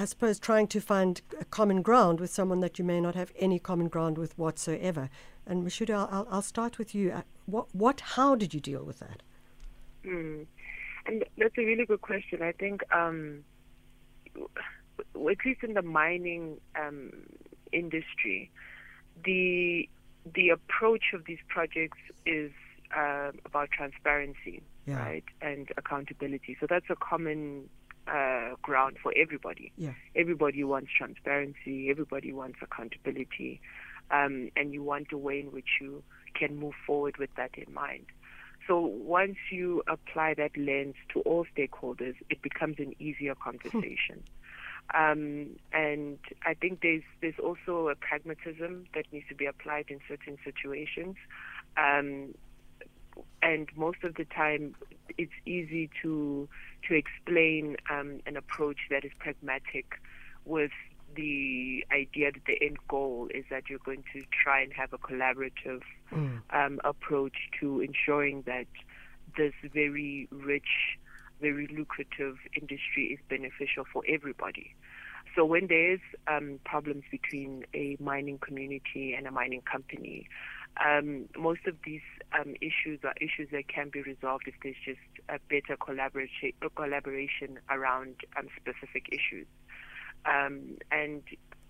I 0.00 0.04
suppose, 0.04 0.38
trying 0.38 0.68
to 0.68 0.80
find 0.80 1.20
a 1.40 1.44
common 1.44 1.82
ground 1.82 2.20
with 2.20 2.30
someone 2.30 2.60
that 2.60 2.78
you 2.78 2.84
may 2.84 3.00
not 3.00 3.16
have 3.16 3.32
any 3.36 3.58
common 3.58 3.88
ground 3.88 4.16
with 4.16 4.38
whatsoever. 4.38 5.10
And 5.44 5.66
Mashudu, 5.66 5.92
I'll, 5.92 6.28
I'll 6.30 6.40
start 6.40 6.78
with 6.78 6.94
you. 6.94 7.10
Uh, 7.10 7.22
what, 7.46 7.66
what, 7.74 8.00
how 8.00 8.36
did 8.36 8.54
you 8.54 8.60
deal 8.60 8.84
with 8.84 9.00
that? 9.00 9.22
Mm. 10.06 10.46
And 11.06 11.24
that's 11.36 11.58
a 11.58 11.64
really 11.64 11.84
good 11.84 12.00
question. 12.00 12.42
I 12.42 12.52
think, 12.52 12.82
um, 12.94 13.42
at 14.36 15.38
least 15.44 15.64
in 15.64 15.74
the 15.74 15.82
mining 15.82 16.58
um, 16.80 17.10
industry, 17.72 18.50
the 19.24 19.88
the 20.34 20.50
approach 20.50 21.14
of 21.14 21.24
these 21.24 21.38
projects 21.48 21.98
is 22.26 22.52
uh, 22.94 23.32
about 23.46 23.70
transparency, 23.70 24.62
yeah. 24.86 24.98
right, 24.98 25.24
and 25.40 25.70
accountability. 25.78 26.56
So 26.60 26.66
that's 26.68 26.90
a 26.90 26.96
common 26.96 27.68
uh, 28.08 28.56
ground 28.62 28.96
for 29.02 29.12
everybody. 29.16 29.72
Yeah. 29.76 29.92
Everybody 30.14 30.64
wants 30.64 30.90
transparency. 30.96 31.90
Everybody 31.90 32.32
wants 32.32 32.58
accountability, 32.62 33.60
um, 34.10 34.50
and 34.56 34.72
you 34.72 34.82
want 34.82 35.12
a 35.12 35.18
way 35.18 35.40
in 35.40 35.46
which 35.52 35.78
you 35.80 36.02
can 36.34 36.56
move 36.56 36.74
forward 36.86 37.16
with 37.18 37.30
that 37.36 37.50
in 37.56 37.72
mind. 37.72 38.06
So 38.66 38.80
once 38.80 39.36
you 39.50 39.82
apply 39.88 40.34
that 40.34 40.56
lens 40.56 40.94
to 41.14 41.20
all 41.20 41.46
stakeholders, 41.56 42.16
it 42.28 42.42
becomes 42.42 42.76
an 42.78 42.94
easier 42.98 43.34
conversation. 43.34 44.22
Um, 44.94 45.56
and 45.72 46.18
I 46.46 46.54
think 46.54 46.80
there's 46.82 47.02
there's 47.20 47.38
also 47.42 47.88
a 47.88 47.94
pragmatism 47.94 48.86
that 48.94 49.04
needs 49.12 49.26
to 49.28 49.34
be 49.34 49.46
applied 49.46 49.86
in 49.88 50.00
certain 50.08 50.38
situations. 50.44 51.16
Um, 51.76 52.34
and 53.42 53.68
most 53.76 54.04
of 54.04 54.14
the 54.14 54.24
time, 54.24 54.74
it's 55.16 55.32
easy 55.46 55.90
to 56.02 56.48
to 56.88 56.94
explain 56.94 57.76
um, 57.90 58.20
an 58.26 58.36
approach 58.36 58.78
that 58.90 59.04
is 59.04 59.12
pragmatic 59.18 60.00
with 60.44 60.70
the 61.16 61.84
idea 61.92 62.30
that 62.32 62.44
the 62.46 62.58
end 62.64 62.76
goal 62.88 63.28
is 63.34 63.44
that 63.50 63.68
you're 63.68 63.78
going 63.84 64.04
to 64.12 64.22
try 64.30 64.60
and 64.60 64.72
have 64.72 64.92
a 64.92 64.98
collaborative 64.98 65.82
mm. 66.12 66.40
um, 66.50 66.80
approach 66.84 67.36
to 67.60 67.80
ensuring 67.80 68.42
that 68.46 68.66
this 69.36 69.52
very 69.72 70.28
rich, 70.30 70.98
very 71.40 71.66
lucrative 71.66 72.36
industry 72.60 73.06
is 73.12 73.18
beneficial 73.28 73.84
for 73.92 74.02
everybody. 74.08 74.74
So 75.34 75.44
when 75.44 75.66
there's 75.68 76.00
um, 76.26 76.58
problems 76.64 77.04
between 77.10 77.64
a 77.74 77.96
mining 78.00 78.38
community 78.38 79.14
and 79.16 79.26
a 79.26 79.30
mining 79.30 79.62
company, 79.62 80.28
um, 80.84 81.26
most 81.38 81.66
of 81.66 81.76
these 81.84 82.02
um, 82.32 82.54
issues 82.60 83.00
are 83.04 83.14
issues 83.20 83.48
that 83.52 83.68
can 83.68 83.90
be 83.90 84.02
resolved 84.02 84.44
if 84.46 84.54
there's 84.62 84.76
just 84.84 85.00
a 85.28 85.38
better 85.48 85.76
collaboration, 85.76 86.52
collaboration 86.74 87.58
around 87.70 88.16
um, 88.36 88.48
specific 88.60 89.08
issues. 89.10 89.46
Um, 90.26 90.78
and 90.90 91.22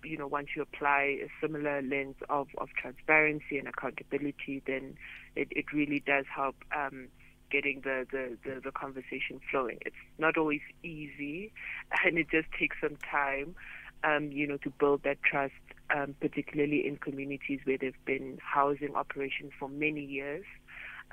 you 0.03 0.17
know, 0.17 0.27
once 0.27 0.47
you 0.55 0.61
apply 0.61 1.19
a 1.21 1.29
similar 1.41 1.81
lens 1.81 2.15
of, 2.29 2.47
of 2.57 2.69
transparency 2.69 3.57
and 3.57 3.67
accountability, 3.67 4.61
then 4.65 4.95
it, 5.35 5.49
it 5.51 5.73
really 5.73 5.99
does 5.99 6.25
help 6.33 6.55
um, 6.75 7.07
getting 7.51 7.81
the, 7.81 8.05
the, 8.11 8.37
the, 8.43 8.61
the 8.61 8.71
conversation 8.71 9.39
flowing. 9.51 9.79
It's 9.85 9.95
not 10.17 10.37
always 10.37 10.61
easy, 10.83 11.51
and 12.05 12.17
it 12.17 12.29
just 12.29 12.47
takes 12.57 12.77
some 12.81 12.97
time, 13.11 13.55
um, 14.03 14.31
you 14.31 14.47
know, 14.47 14.57
to 14.57 14.69
build 14.69 15.03
that 15.03 15.21
trust 15.23 15.53
um, 15.95 16.15
particularly 16.19 16.85
in 16.85 16.97
communities 16.97 17.59
where 17.63 17.77
there 17.77 17.91
have 17.91 18.05
been 18.05 18.37
housing 18.41 18.95
operations 18.95 19.51
for 19.59 19.69
many 19.69 20.03
years. 20.03 20.45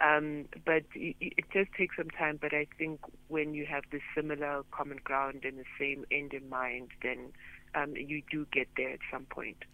Um, 0.02 0.44
but 0.66 0.84
it, 0.94 1.16
it, 1.20 1.44
does 1.54 1.66
take 1.76 1.90
some 1.96 2.10
time. 2.10 2.38
But 2.40 2.52
I 2.52 2.66
think 2.76 3.00
when 3.28 3.54
you 3.54 3.64
have 3.64 3.84
the 3.90 4.00
similar 4.14 4.62
common 4.70 4.98
ground 5.02 5.44
and 5.44 5.58
the 5.58 5.64
same 5.78 6.04
end 6.10 6.34
in 6.34 6.50
mind, 6.50 6.88
then 7.02 7.32
um, 7.74 7.96
you 7.96 8.22
do 8.30 8.46
get 8.52 8.68
there 8.76 8.90
at 8.90 8.98
some 9.10 9.24
point. 9.24 9.64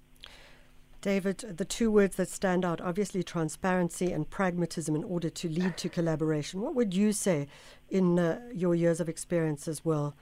David, 1.01 1.39
the 1.39 1.65
two 1.65 1.91
words 1.91 2.15
that 2.15 2.29
stand 2.29 2.65
out 2.65 2.81
obviously 2.81 3.25
transparency 3.25 4.13
and 4.13 4.31
pragmatism 4.31 4.95
in 4.95 5.03
order 5.03 5.29
to 5.29 5.49
lead 5.49 5.77
to 5.79 5.89
collaboration. 5.89 6.61
What 6.61 6.77
would 6.77 6.95
you 6.95 7.13
say 7.13 7.49
in 7.91 8.21
uh, 8.21 8.41
your 8.55 8.77
years 8.77 9.01
of 9.01 9.09
experience 9.09 9.67
as 9.67 9.85
well 9.85 10.15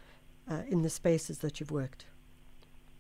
uh, 0.51 0.63
in 0.67 0.81
the 0.81 0.89
spaces 0.89 1.41
that 1.41 1.61
you've 1.61 1.71
worked? 1.71 2.07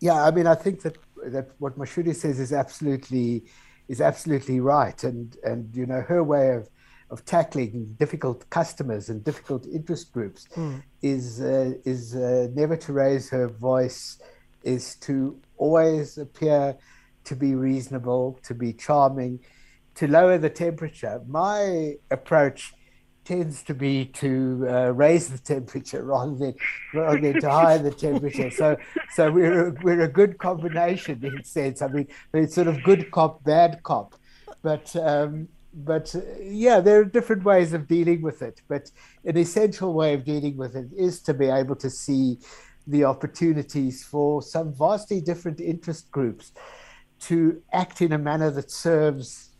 Yeah, 0.00 0.24
I 0.24 0.30
mean, 0.30 0.46
I 0.46 0.54
think 0.54 0.82
that 0.82 0.96
that 1.26 1.50
what 1.58 1.78
Mashudu 1.78 2.14
says 2.14 2.40
is 2.40 2.52
absolutely 2.52 3.44
is 3.88 4.00
absolutely 4.00 4.60
right, 4.60 5.02
and 5.04 5.36
and 5.44 5.74
you 5.74 5.86
know 5.86 6.00
her 6.00 6.24
way 6.24 6.54
of 6.54 6.68
of 7.10 7.24
tackling 7.24 7.96
difficult 7.98 8.48
customers 8.50 9.08
and 9.08 9.24
difficult 9.24 9.66
interest 9.66 10.12
groups 10.12 10.46
mm. 10.54 10.82
is 11.02 11.40
uh, 11.40 11.72
is 11.84 12.14
uh, 12.14 12.48
never 12.54 12.76
to 12.76 12.92
raise 12.92 13.28
her 13.28 13.48
voice, 13.48 14.18
is 14.62 14.94
to 14.96 15.38
always 15.56 16.18
appear 16.18 16.76
to 17.24 17.36
be 17.36 17.54
reasonable, 17.54 18.38
to 18.42 18.54
be 18.54 18.72
charming, 18.72 19.40
to 19.94 20.06
lower 20.06 20.38
the 20.38 20.50
temperature. 20.50 21.20
My 21.26 21.96
approach 22.10 22.72
tends 23.30 23.62
to 23.62 23.74
be 23.74 24.06
to 24.06 24.66
uh, 24.68 24.90
raise 24.90 25.28
the 25.28 25.38
temperature 25.38 26.02
rather 26.02 26.34
than 26.34 26.54
rather 26.92 27.20
than 27.20 27.40
to 27.40 27.48
higher 27.48 27.78
the 27.78 27.92
temperature. 28.08 28.50
So 28.50 28.76
so 29.16 29.30
we're 29.30 29.68
a, 29.68 29.70
we're 29.84 30.04
a 30.10 30.12
good 30.20 30.38
combination 30.38 31.24
in 31.24 31.44
sense. 31.44 31.80
I 31.80 31.86
mean, 31.94 32.08
it's 32.34 32.56
sort 32.56 32.66
of 32.66 32.82
good 32.82 33.02
cop, 33.12 33.44
bad 33.44 33.82
cop, 33.82 34.16
but. 34.62 34.94
Um, 34.96 35.48
but 35.72 36.12
uh, 36.16 36.20
yeah, 36.42 36.80
there 36.80 36.98
are 36.98 37.04
different 37.04 37.44
ways 37.44 37.72
of 37.72 37.86
dealing 37.86 38.22
with 38.22 38.42
it. 38.42 38.60
But 38.66 38.90
an 39.24 39.36
essential 39.36 39.94
way 39.94 40.14
of 40.14 40.24
dealing 40.24 40.56
with 40.56 40.74
it 40.74 40.88
is 40.96 41.22
to 41.26 41.32
be 41.32 41.46
able 41.46 41.76
to 41.76 41.88
see 41.88 42.38
the 42.88 43.04
opportunities 43.04 44.02
for 44.02 44.42
some 44.42 44.74
vastly 44.74 45.20
different 45.20 45.60
interest 45.60 46.10
groups 46.10 46.50
to 47.28 47.62
act 47.72 48.02
in 48.02 48.10
a 48.10 48.18
manner 48.18 48.50
that 48.50 48.68
serves 48.68 49.50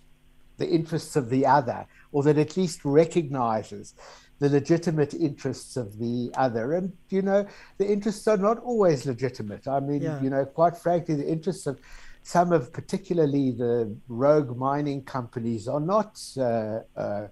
the 0.60 0.68
interests 0.68 1.14
of 1.14 1.30
the 1.30 1.46
other, 1.46 1.86
or 2.12 2.22
that 2.24 2.38
at 2.38 2.56
least 2.56 2.84
recognizes 2.84 3.94
the 4.40 4.48
legitimate 4.48 5.14
interests 5.14 5.76
of 5.76 5.98
the 5.98 6.30
other. 6.34 6.72
And, 6.72 6.92
you 7.10 7.22
know, 7.22 7.46
the 7.78 7.86
interests 7.86 8.26
are 8.26 8.38
not 8.38 8.58
always 8.58 9.06
legitimate. 9.06 9.68
I 9.68 9.80
mean, 9.80 10.02
yeah. 10.02 10.20
you 10.22 10.30
know, 10.30 10.44
quite 10.44 10.76
frankly, 10.76 11.14
the 11.14 11.28
interests 11.28 11.66
of 11.66 11.78
some 12.22 12.52
of 12.52 12.72
particularly 12.72 13.52
the 13.52 13.94
rogue 14.08 14.56
mining 14.56 15.02
companies 15.04 15.68
are 15.68 15.80
not 15.80 16.20
uh, 16.36 16.80
uh, 16.96 17.28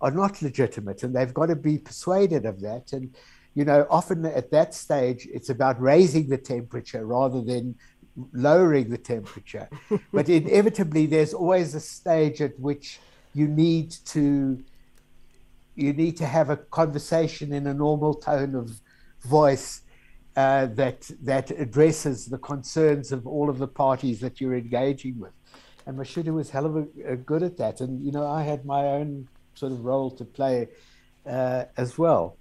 are 0.00 0.10
not 0.10 0.42
legitimate, 0.42 1.02
and 1.02 1.16
they've 1.16 1.32
got 1.32 1.46
to 1.46 1.56
be 1.56 1.78
persuaded 1.78 2.44
of 2.44 2.60
that. 2.60 2.92
And 2.92 3.14
you 3.54 3.64
know, 3.64 3.86
often 3.88 4.26
at 4.26 4.50
that 4.50 4.74
stage, 4.74 5.26
it's 5.32 5.48
about 5.48 5.80
raising 5.80 6.28
the 6.28 6.36
temperature 6.36 7.06
rather 7.06 7.40
than 7.40 7.74
lowering 8.32 8.90
the 8.90 8.98
temperature. 8.98 9.68
but 10.12 10.28
inevitably, 10.28 11.06
there's 11.06 11.32
always 11.32 11.74
a 11.74 11.80
stage 11.80 12.42
at 12.42 12.58
which 12.60 13.00
you 13.36 13.46
need 13.46 13.90
to 14.06 14.64
you 15.74 15.92
need 15.92 16.16
to 16.16 16.26
have 16.26 16.48
a 16.48 16.56
conversation 16.56 17.52
in 17.52 17.66
a 17.66 17.74
normal 17.74 18.14
tone 18.14 18.54
of 18.54 18.80
voice 19.20 19.82
uh, 20.36 20.66
that 20.66 21.10
that 21.22 21.50
addresses 21.50 22.26
the 22.26 22.38
concerns 22.38 23.12
of 23.12 23.26
all 23.26 23.50
of 23.50 23.58
the 23.58 23.68
parties 23.68 24.20
that 24.20 24.40
you're 24.40 24.56
engaging 24.56 25.20
with. 25.20 25.32
And 25.84 25.98
Mashudu 25.98 26.32
was 26.34 26.48
hell 26.50 26.66
of 26.66 26.76
a, 26.76 26.86
a 27.12 27.16
good 27.16 27.42
at 27.42 27.58
that. 27.58 27.80
And 27.82 28.02
you 28.04 28.10
know, 28.10 28.26
I 28.26 28.42
had 28.42 28.64
my 28.64 28.84
own 28.86 29.28
sort 29.54 29.72
of 29.72 29.84
role 29.84 30.10
to 30.12 30.24
play 30.24 30.68
uh, 31.26 31.64
as 31.76 31.98
well. 31.98 32.38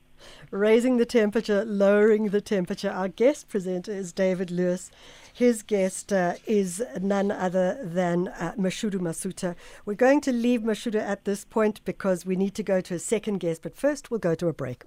Raising 0.49 0.95
the 0.97 1.05
temperature, 1.05 1.65
lowering 1.65 2.29
the 2.29 2.41
temperature. 2.41 2.89
Our 2.89 3.10
guest 3.10 3.49
presenter 3.49 3.91
is 3.91 4.13
David 4.13 4.49
Lewis. 4.49 4.91
His 5.36 5.63
guest 5.63 6.13
uh, 6.13 6.36
is 6.48 6.82
none 7.02 7.30
other 7.30 7.78
than 7.84 8.30
uh, 8.30 8.54
Mashudu 8.58 9.02
Masutha. 9.02 9.54
We're 9.86 9.95
going 9.95 10.21
to 10.21 10.32
leave 10.32 10.62
Mashudu 10.62 11.02
at 11.02 11.26
this 11.26 11.43
point 11.43 11.84
because 11.84 12.26
we 12.26 12.38
need 12.38 12.56
to 12.56 12.63
go 12.63 12.80
to 12.80 12.93
a 12.93 13.00
second 13.00 13.39
guest, 13.39 13.62
but 13.62 13.76
first 13.76 14.10
we'll 14.10 14.21
go 14.21 14.34
to 14.34 14.48
a 14.48 14.54
break. 14.54 14.86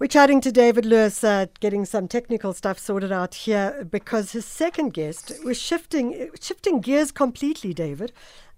We're 0.00 0.08
chatting 0.08 0.40
to 0.40 0.50
David 0.50 0.84
Lewis, 0.84 1.22
uh, 1.22 1.46
getting 1.60 1.84
some 1.84 2.08
technical 2.08 2.52
stuff 2.52 2.76
sorted 2.76 3.12
out 3.12 3.34
here 3.34 3.86
because 3.88 4.32
his 4.32 4.46
second 4.46 4.94
guest 4.94 5.30
was 5.44 5.56
shifting 5.56 6.30
shifting 6.40 6.80
gears 6.80 7.12
completely, 7.12 7.72
David, 7.72 8.12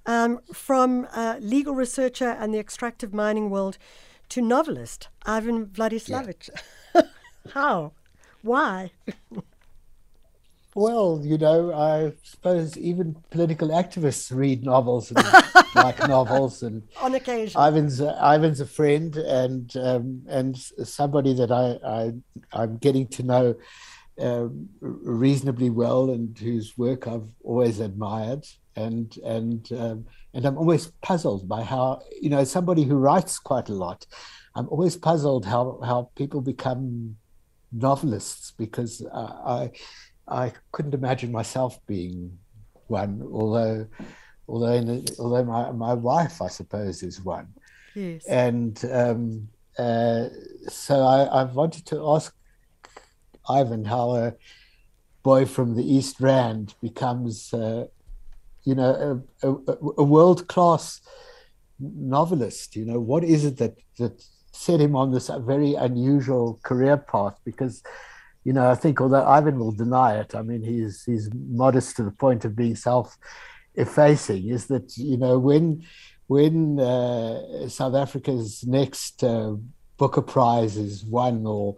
um, 0.07 0.41
from 0.55 1.07
uh, 1.13 1.37
legal 1.39 1.75
researcher 1.75 2.31
and 2.31 2.55
the 2.55 2.59
extractive 2.59 3.13
mining 3.13 3.51
world 3.51 3.77
to 4.33 4.41
novelist 4.41 5.09
Ivan 5.27 5.67
Vladislavic. 5.67 6.49
Yeah. 6.95 7.03
How? 7.53 7.93
Why? 8.41 8.91
Well, 10.75 11.21
you 11.23 11.37
know, 11.37 11.71
I 11.75 12.15
suppose 12.23 12.79
even 12.79 13.17
political 13.31 13.69
activists 13.69 14.35
read 14.35 14.65
novels 14.65 15.13
and 15.13 15.23
like 15.75 15.99
novels, 16.09 16.63
and 16.63 16.83
on 16.99 17.15
occasion, 17.15 17.61
Ivan's 17.61 18.01
uh, 18.01 18.19
Ivan's 18.23 18.61
a 18.61 18.67
friend 18.67 19.15
and 19.17 19.77
um, 19.77 20.23
and 20.29 20.57
somebody 20.57 21.35
that 21.35 21.53
I, 21.53 21.79
I 21.87 22.13
I'm 22.55 22.79
getting 22.79 23.09
to 23.09 23.23
know 23.23 23.55
um, 24.19 24.71
reasonably 24.81 25.69
well, 25.69 26.09
and 26.09 26.39
whose 26.39 26.79
work 26.79 27.07
I've 27.07 27.29
always 27.45 27.81
admired, 27.81 28.47
and 28.77 29.15
and 29.19 29.71
um, 29.73 30.07
and 30.35 30.45
I'm 30.45 30.59
always 30.59 30.87
puzzled 31.03 31.49
by 31.49 31.63
how 31.63 32.03
you 32.21 32.31
know 32.31 32.45
somebody 32.45 32.85
who 32.85 32.97
writes 32.97 33.39
quite 33.39 33.69
a 33.69 33.75
lot. 33.75 34.07
I'm 34.55 34.69
always 34.69 34.97
puzzled 34.97 35.45
how 35.45 35.81
how 35.85 36.11
people 36.15 36.41
become 36.41 37.17
novelists 37.73 38.53
because 38.53 39.05
uh, 39.13 39.33
I 39.47 39.71
I 40.29 40.53
couldn't 40.73 40.95
imagine 40.95 41.33
myself 41.33 41.79
being 41.87 42.39
one, 42.89 43.23
although 43.33 43.87
although 44.49 44.81
the, 44.81 45.17
although 45.19 45.45
my, 45.45 45.73
my 45.73 45.95
wife, 45.95 46.43
I 46.43 46.49
suppose, 46.49 47.03
is 47.03 47.21
one. 47.21 47.49
Yes. 47.95 48.25
And 48.27 48.83
um, 48.91 49.49
uh, 49.79 50.29
so 50.69 51.01
I, 51.01 51.25
I 51.25 51.45
wanted 51.45 51.87
to 51.87 52.07
ask 52.11 52.35
Ivan 53.49 53.85
how 53.85 54.15
a 54.15 54.35
boy 55.23 55.47
from 55.47 55.75
the 55.77 55.85
East 55.85 56.21
Rand 56.21 56.75
becomes, 56.83 57.53
uh, 57.55 57.87
you 58.65 58.75
know, 58.75 59.23
a, 59.43 59.49
a, 59.49 59.77
a 59.99 60.05
world 60.05 60.49
class 60.49 61.01
novelist. 61.79 62.77
You 62.77 62.87
know, 62.87 63.01
what 63.01 63.25
is 63.25 63.45
it 63.45 63.57
that 63.59 63.77
that 63.99 64.25
set 64.53 64.81
him 64.81 64.95
on 64.95 65.13
this 65.13 65.31
very 65.41 65.75
unusual 65.75 66.61
career 66.63 66.97
path? 66.97 67.39
Because 67.45 67.83
you 68.45 68.53
know, 68.53 68.69
I 68.69 68.75
think 68.75 69.01
although 69.01 69.25
Ivan 69.25 69.59
will 69.59 69.73
deny 69.73 70.19
it, 70.19 70.35
I 70.35 70.43
mean, 70.43 70.63
he's 70.63 71.05
he's 71.05 71.31
modest 71.33 71.97
to 71.97 72.03
the 72.05 72.11
point 72.11 72.45
of 72.45 72.57
being 72.57 72.77
self-effacing. 72.77 74.49
Is 74.49 74.67
that 74.67 74.97
you 74.97 75.17
know 75.17 75.39
when 75.39 75.85
when 76.27 76.81
uh, 76.81 77.69
South 77.69 77.95
Africa's 77.95 78.65
next 78.65 79.23
uh, 79.23 79.55
Booker 79.97 80.23
Prize 80.23 80.77
is 80.77 81.05
won, 81.05 81.47
or 81.47 81.77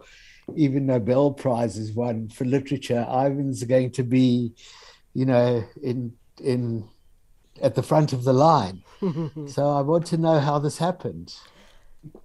even 0.55 0.87
Nobel 0.87 1.31
Prize 1.31 1.77
is 1.77 1.91
won 1.93 2.29
for 2.29 2.45
literature, 2.45 3.05
Ivan's 3.07 3.63
going 3.63 3.91
to 3.91 4.03
be, 4.03 4.53
you 5.13 5.25
know, 5.25 5.63
in 5.83 6.13
in 6.41 6.89
at 7.61 7.75
the 7.75 7.83
front 7.83 8.13
of 8.13 8.23
the 8.23 8.33
line. 8.33 8.83
so 9.47 9.69
I 9.69 9.81
want 9.81 10.05
to 10.07 10.17
know 10.17 10.39
how 10.39 10.59
this 10.59 10.77
happened. 10.77 11.35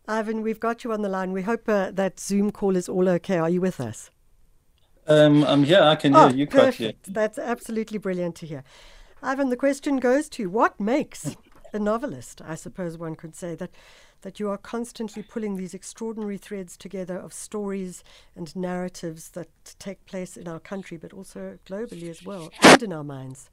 Ivan, 0.09 0.42
we've 0.42 0.61
got 0.61 0.85
you 0.85 0.92
on 0.92 1.03
the 1.03 1.09
line. 1.09 1.33
We 1.33 1.42
hope 1.42 1.68
uh, 1.68 1.90
that 1.92 2.20
Zoom 2.20 2.51
call 2.51 2.77
is 2.77 2.88
all 2.88 3.09
okay. 3.09 3.38
Are 3.38 3.49
you 3.49 3.61
with 3.61 3.81
us? 3.81 4.11
Um, 5.07 5.44
I'm 5.44 5.64
here. 5.64 5.81
I 5.81 5.96
can 5.96 6.14
oh, 6.14 6.29
hear 6.29 6.37
you 6.37 6.46
perfect. 6.46 7.05
quite 7.05 7.14
That's 7.14 7.38
absolutely 7.38 7.99
brilliant 7.99 8.37
to 8.37 8.46
hear. 8.46 8.64
Ivan, 9.23 9.49
the 9.51 9.57
question 9.57 9.99
goes 9.99 10.29
to 10.31 10.49
what 10.49 10.79
makes 10.79 11.37
a 11.73 11.79
novelist? 11.79 12.42
I 12.42 12.55
suppose 12.55 12.99
one 12.99 13.16
could 13.16 13.35
say 13.35 13.55
that 13.57 13.70
that 14.23 14.38
you 14.38 14.51
are 14.51 14.59
constantly 14.59 15.23
pulling 15.23 15.57
these 15.57 15.73
extraordinary 15.73 16.37
threads 16.37 16.77
together 16.77 17.16
of 17.16 17.33
stories 17.33 18.05
and 18.37 18.55
narratives 18.55 19.31
that 19.31 19.49
take 19.79 20.05
place 20.05 20.37
in 20.37 20.46
our 20.46 20.61
country, 20.61 20.99
but 20.99 21.14
also 21.14 21.59
globally 21.64 22.11
as 22.11 22.23
well, 22.23 22.51
and 22.62 22.83
in 22.83 22.92
our 22.92 23.03
minds. 23.03 23.49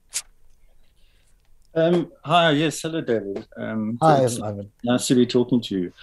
Um, 1.77 2.11
hi, 2.25 2.51
yes, 2.51 2.81
hello, 2.81 3.01
David. 3.01 3.45
Um, 3.55 3.99
hi, 4.01 4.23
Ivan. 4.23 4.71
Nice 4.83 5.05
to 5.07 5.15
be 5.15 5.27
talking 5.27 5.61
to 5.61 5.79
you. 5.79 5.93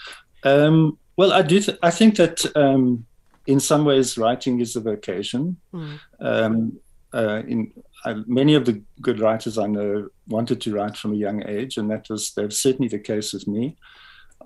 Um, 0.45 0.99
well, 1.17 1.33
I 1.33 1.43
do. 1.43 1.59
Th- 1.59 1.79
I 1.83 1.91
think 1.91 2.15
that 2.17 2.47
um, 2.57 3.05
in 3.49 3.59
some 3.59 3.85
ways, 3.85 4.17
writing 4.17 4.61
is 4.61 4.77
a 4.77 4.81
vocation. 4.81 5.57
Mm. 5.73 6.01
Um, 6.21 6.81
uh, 7.13 7.43
in 7.49 7.73
uh, 8.05 8.21
many 8.27 8.55
of 8.55 8.67
the 8.67 8.81
good 9.01 9.19
writers 9.19 9.59
I 9.59 9.67
know 9.67 10.11
wanted 10.29 10.61
to 10.61 10.73
write 10.73 10.97
from 10.97 11.13
a 11.13 11.17
young 11.17 11.45
age, 11.45 11.77
and 11.77 11.91
that 11.91 12.09
was 12.09 12.33
certainly 12.51 12.89
the 12.89 13.01
case 13.01 13.33
with 13.33 13.49
me. 13.49 13.77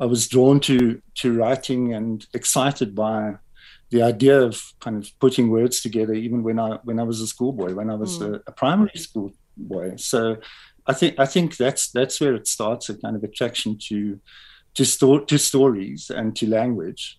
I 0.00 0.06
was 0.06 0.28
drawn 0.28 0.60
to 0.60 1.02
to 1.16 1.36
writing 1.36 1.92
and 1.92 2.26
excited 2.32 2.94
by 2.94 3.34
the 3.90 4.00
idea 4.00 4.40
of 4.40 4.62
kind 4.80 4.96
of 4.96 5.10
putting 5.18 5.50
words 5.50 5.82
together, 5.82 6.14
even 6.14 6.42
when 6.42 6.58
I 6.58 6.78
when 6.84 6.98
I 6.98 7.02
was 7.02 7.20
a 7.20 7.26
schoolboy, 7.26 7.74
when 7.74 7.90
I 7.90 7.96
was 7.96 8.18
mm. 8.18 8.34
a, 8.34 8.42
a, 8.46 8.52
primary 8.52 8.96
school 8.96 9.32
boy. 9.58 9.96
So 9.96 10.38
I 10.88 10.94
think 10.94 11.18
I 11.18 11.26
think 11.26 11.56
that's 11.56 11.90
that's 11.90 12.20
where 12.20 12.34
it 12.34 12.48
starts, 12.48 12.88
a 12.88 12.96
kind 12.96 13.16
of 13.16 13.22
attraction 13.22 13.78
to 13.88 14.18
to, 14.74 14.84
sto- 14.84 15.24
to 15.24 15.38
stories 15.38 16.10
and 16.10 16.36
to 16.36 16.46
language 16.46 17.18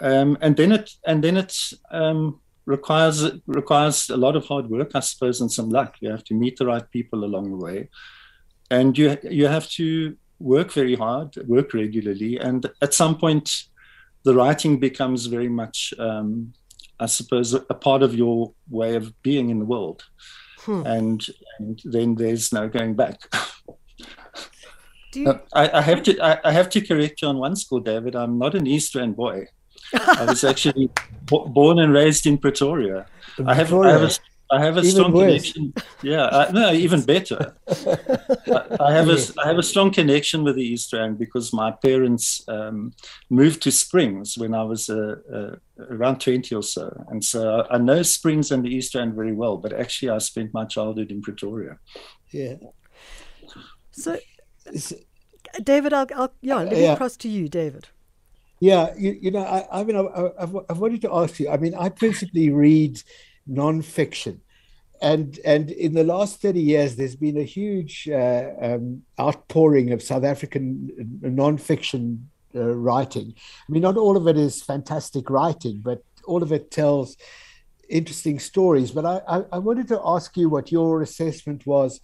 um, 0.00 0.38
and 0.40 0.56
then 0.56 0.72
it 0.72 0.90
and 1.06 1.22
then 1.22 1.36
it 1.36 1.56
um, 1.90 2.40
requires 2.66 3.30
requires 3.46 4.10
a 4.10 4.16
lot 4.16 4.36
of 4.36 4.46
hard 4.46 4.70
work, 4.70 4.92
I 4.94 5.00
suppose, 5.00 5.40
and 5.40 5.50
some 5.50 5.70
luck. 5.70 5.96
You 6.00 6.10
have 6.10 6.24
to 6.24 6.34
meet 6.34 6.56
the 6.56 6.66
right 6.66 6.88
people 6.90 7.24
along 7.24 7.50
the 7.50 7.64
way, 7.64 7.88
and 8.70 8.96
you 8.96 9.16
you 9.24 9.46
have 9.46 9.68
to 9.70 10.16
work 10.38 10.72
very 10.72 10.94
hard, 10.94 11.36
work 11.48 11.74
regularly, 11.74 12.38
and 12.38 12.70
at 12.80 12.94
some 12.94 13.18
point, 13.18 13.64
the 14.22 14.34
writing 14.34 14.78
becomes 14.78 15.26
very 15.26 15.48
much, 15.48 15.92
um, 15.98 16.52
I 17.00 17.06
suppose, 17.06 17.54
a 17.54 17.60
part 17.60 18.04
of 18.04 18.14
your 18.14 18.52
way 18.70 18.94
of 18.94 19.20
being 19.22 19.50
in 19.50 19.58
the 19.58 19.64
world. 19.64 20.04
Hmm. 20.68 20.86
and, 20.86 21.26
and 21.58 21.80
then 21.84 22.14
there's 22.14 22.52
no 22.52 22.68
going 22.68 22.94
back. 22.94 23.20
Do 25.12 25.20
you... 25.20 25.40
I, 25.54 25.78
I, 25.78 25.80
have 25.80 26.02
to 26.02 26.20
I, 26.20 26.38
I, 26.44 26.52
have 26.52 26.68
to 26.70 26.82
correct 26.82 27.22
you 27.22 27.28
on 27.28 27.38
one 27.38 27.56
score, 27.56 27.80
David. 27.80 28.14
I'm 28.14 28.38
not 28.38 28.54
an 28.54 28.66
East 28.66 28.94
Rand 28.94 29.16
boy. 29.16 29.46
I 29.94 30.26
was 30.26 30.44
actually 30.52 30.90
b- 31.24 31.44
born 31.46 31.78
and 31.78 31.94
raised 31.94 32.26
in 32.26 32.36
Pretoria. 32.36 33.06
I 33.46 33.54
have, 33.54 33.72
I 33.72 33.90
have 33.90 34.02
a, 34.02 34.10
I 34.50 34.60
have 34.64 34.76
a 34.76 34.80
even 34.80 34.90
strong 34.90 35.12
worse. 35.12 35.52
connection. 35.52 35.74
Yeah, 36.02 36.26
I, 36.26 36.50
no, 36.52 36.72
even 36.72 37.02
better. 37.02 37.54
I, 37.68 38.76
I, 38.80 38.92
have 38.92 39.08
a 39.08 39.18
I 39.42 39.46
have 39.46 39.58
a 39.58 39.62
strong 39.62 39.90
connection 39.90 40.42
with 40.42 40.56
the 40.56 40.62
East 40.62 40.92
Rand 40.92 41.18
because 41.18 41.52
my 41.52 41.70
parents 41.70 42.42
um, 42.48 42.92
moved 43.28 43.62
to 43.62 43.70
Springs 43.70 44.38
when 44.38 44.54
I 44.54 44.62
was 44.62 44.88
uh, 44.88 45.16
uh, 45.32 45.56
around 45.90 46.20
twenty 46.20 46.54
or 46.54 46.62
so, 46.62 47.04
and 47.08 47.22
so 47.22 47.66
I 47.70 47.78
know 47.78 48.02
Springs 48.02 48.50
and 48.50 48.64
the 48.64 48.74
East 48.74 48.94
Rand 48.94 49.14
very 49.14 49.34
well. 49.34 49.58
But 49.58 49.72
actually, 49.72 50.10
I 50.10 50.18
spent 50.18 50.54
my 50.54 50.64
childhood 50.64 51.10
in 51.10 51.20
Pretoria. 51.20 51.78
Yeah. 52.30 52.54
So, 53.90 54.18
David, 55.62 55.92
I'll, 55.92 56.06
I'll 56.14 56.32
yeah, 56.40 56.56
let 56.56 56.72
me 56.72 56.82
yeah. 56.82 56.96
cross 56.96 57.16
to 57.18 57.28
you, 57.28 57.48
David. 57.48 57.88
Yeah, 58.60 58.92
you, 58.96 59.16
you 59.20 59.30
know, 59.30 59.44
I, 59.44 59.80
I 59.80 59.84
mean, 59.84 59.96
I, 59.96 60.30
I've, 60.38 60.56
I've 60.68 60.78
wanted 60.78 61.02
to 61.02 61.14
ask 61.14 61.38
you. 61.38 61.48
I 61.48 61.56
mean, 61.56 61.74
I 61.74 61.88
principally 61.88 62.50
read 62.50 63.00
nonfiction, 63.48 64.40
and 65.00 65.38
and 65.44 65.70
in 65.70 65.94
the 65.94 66.04
last 66.04 66.40
thirty 66.40 66.60
years, 66.60 66.96
there's 66.96 67.16
been 67.16 67.38
a 67.38 67.44
huge 67.44 68.08
uh, 68.08 68.50
um, 68.60 69.02
outpouring 69.18 69.92
of 69.92 70.02
South 70.02 70.24
African 70.24 71.20
nonfiction 71.22 72.24
uh, 72.54 72.74
writing. 72.74 73.34
I 73.36 73.72
mean, 73.72 73.82
not 73.82 73.96
all 73.96 74.16
of 74.16 74.26
it 74.26 74.36
is 74.36 74.62
fantastic 74.62 75.30
writing, 75.30 75.80
but 75.84 76.02
all 76.26 76.42
of 76.42 76.52
it 76.52 76.70
tells 76.70 77.16
interesting 77.88 78.38
stories. 78.38 78.90
But 78.90 79.04
I, 79.04 79.20
I, 79.28 79.44
I 79.52 79.58
wanted 79.58 79.88
to 79.88 80.00
ask 80.04 80.36
you 80.36 80.48
what 80.48 80.72
your 80.72 81.02
assessment 81.02 81.66
was 81.66 82.00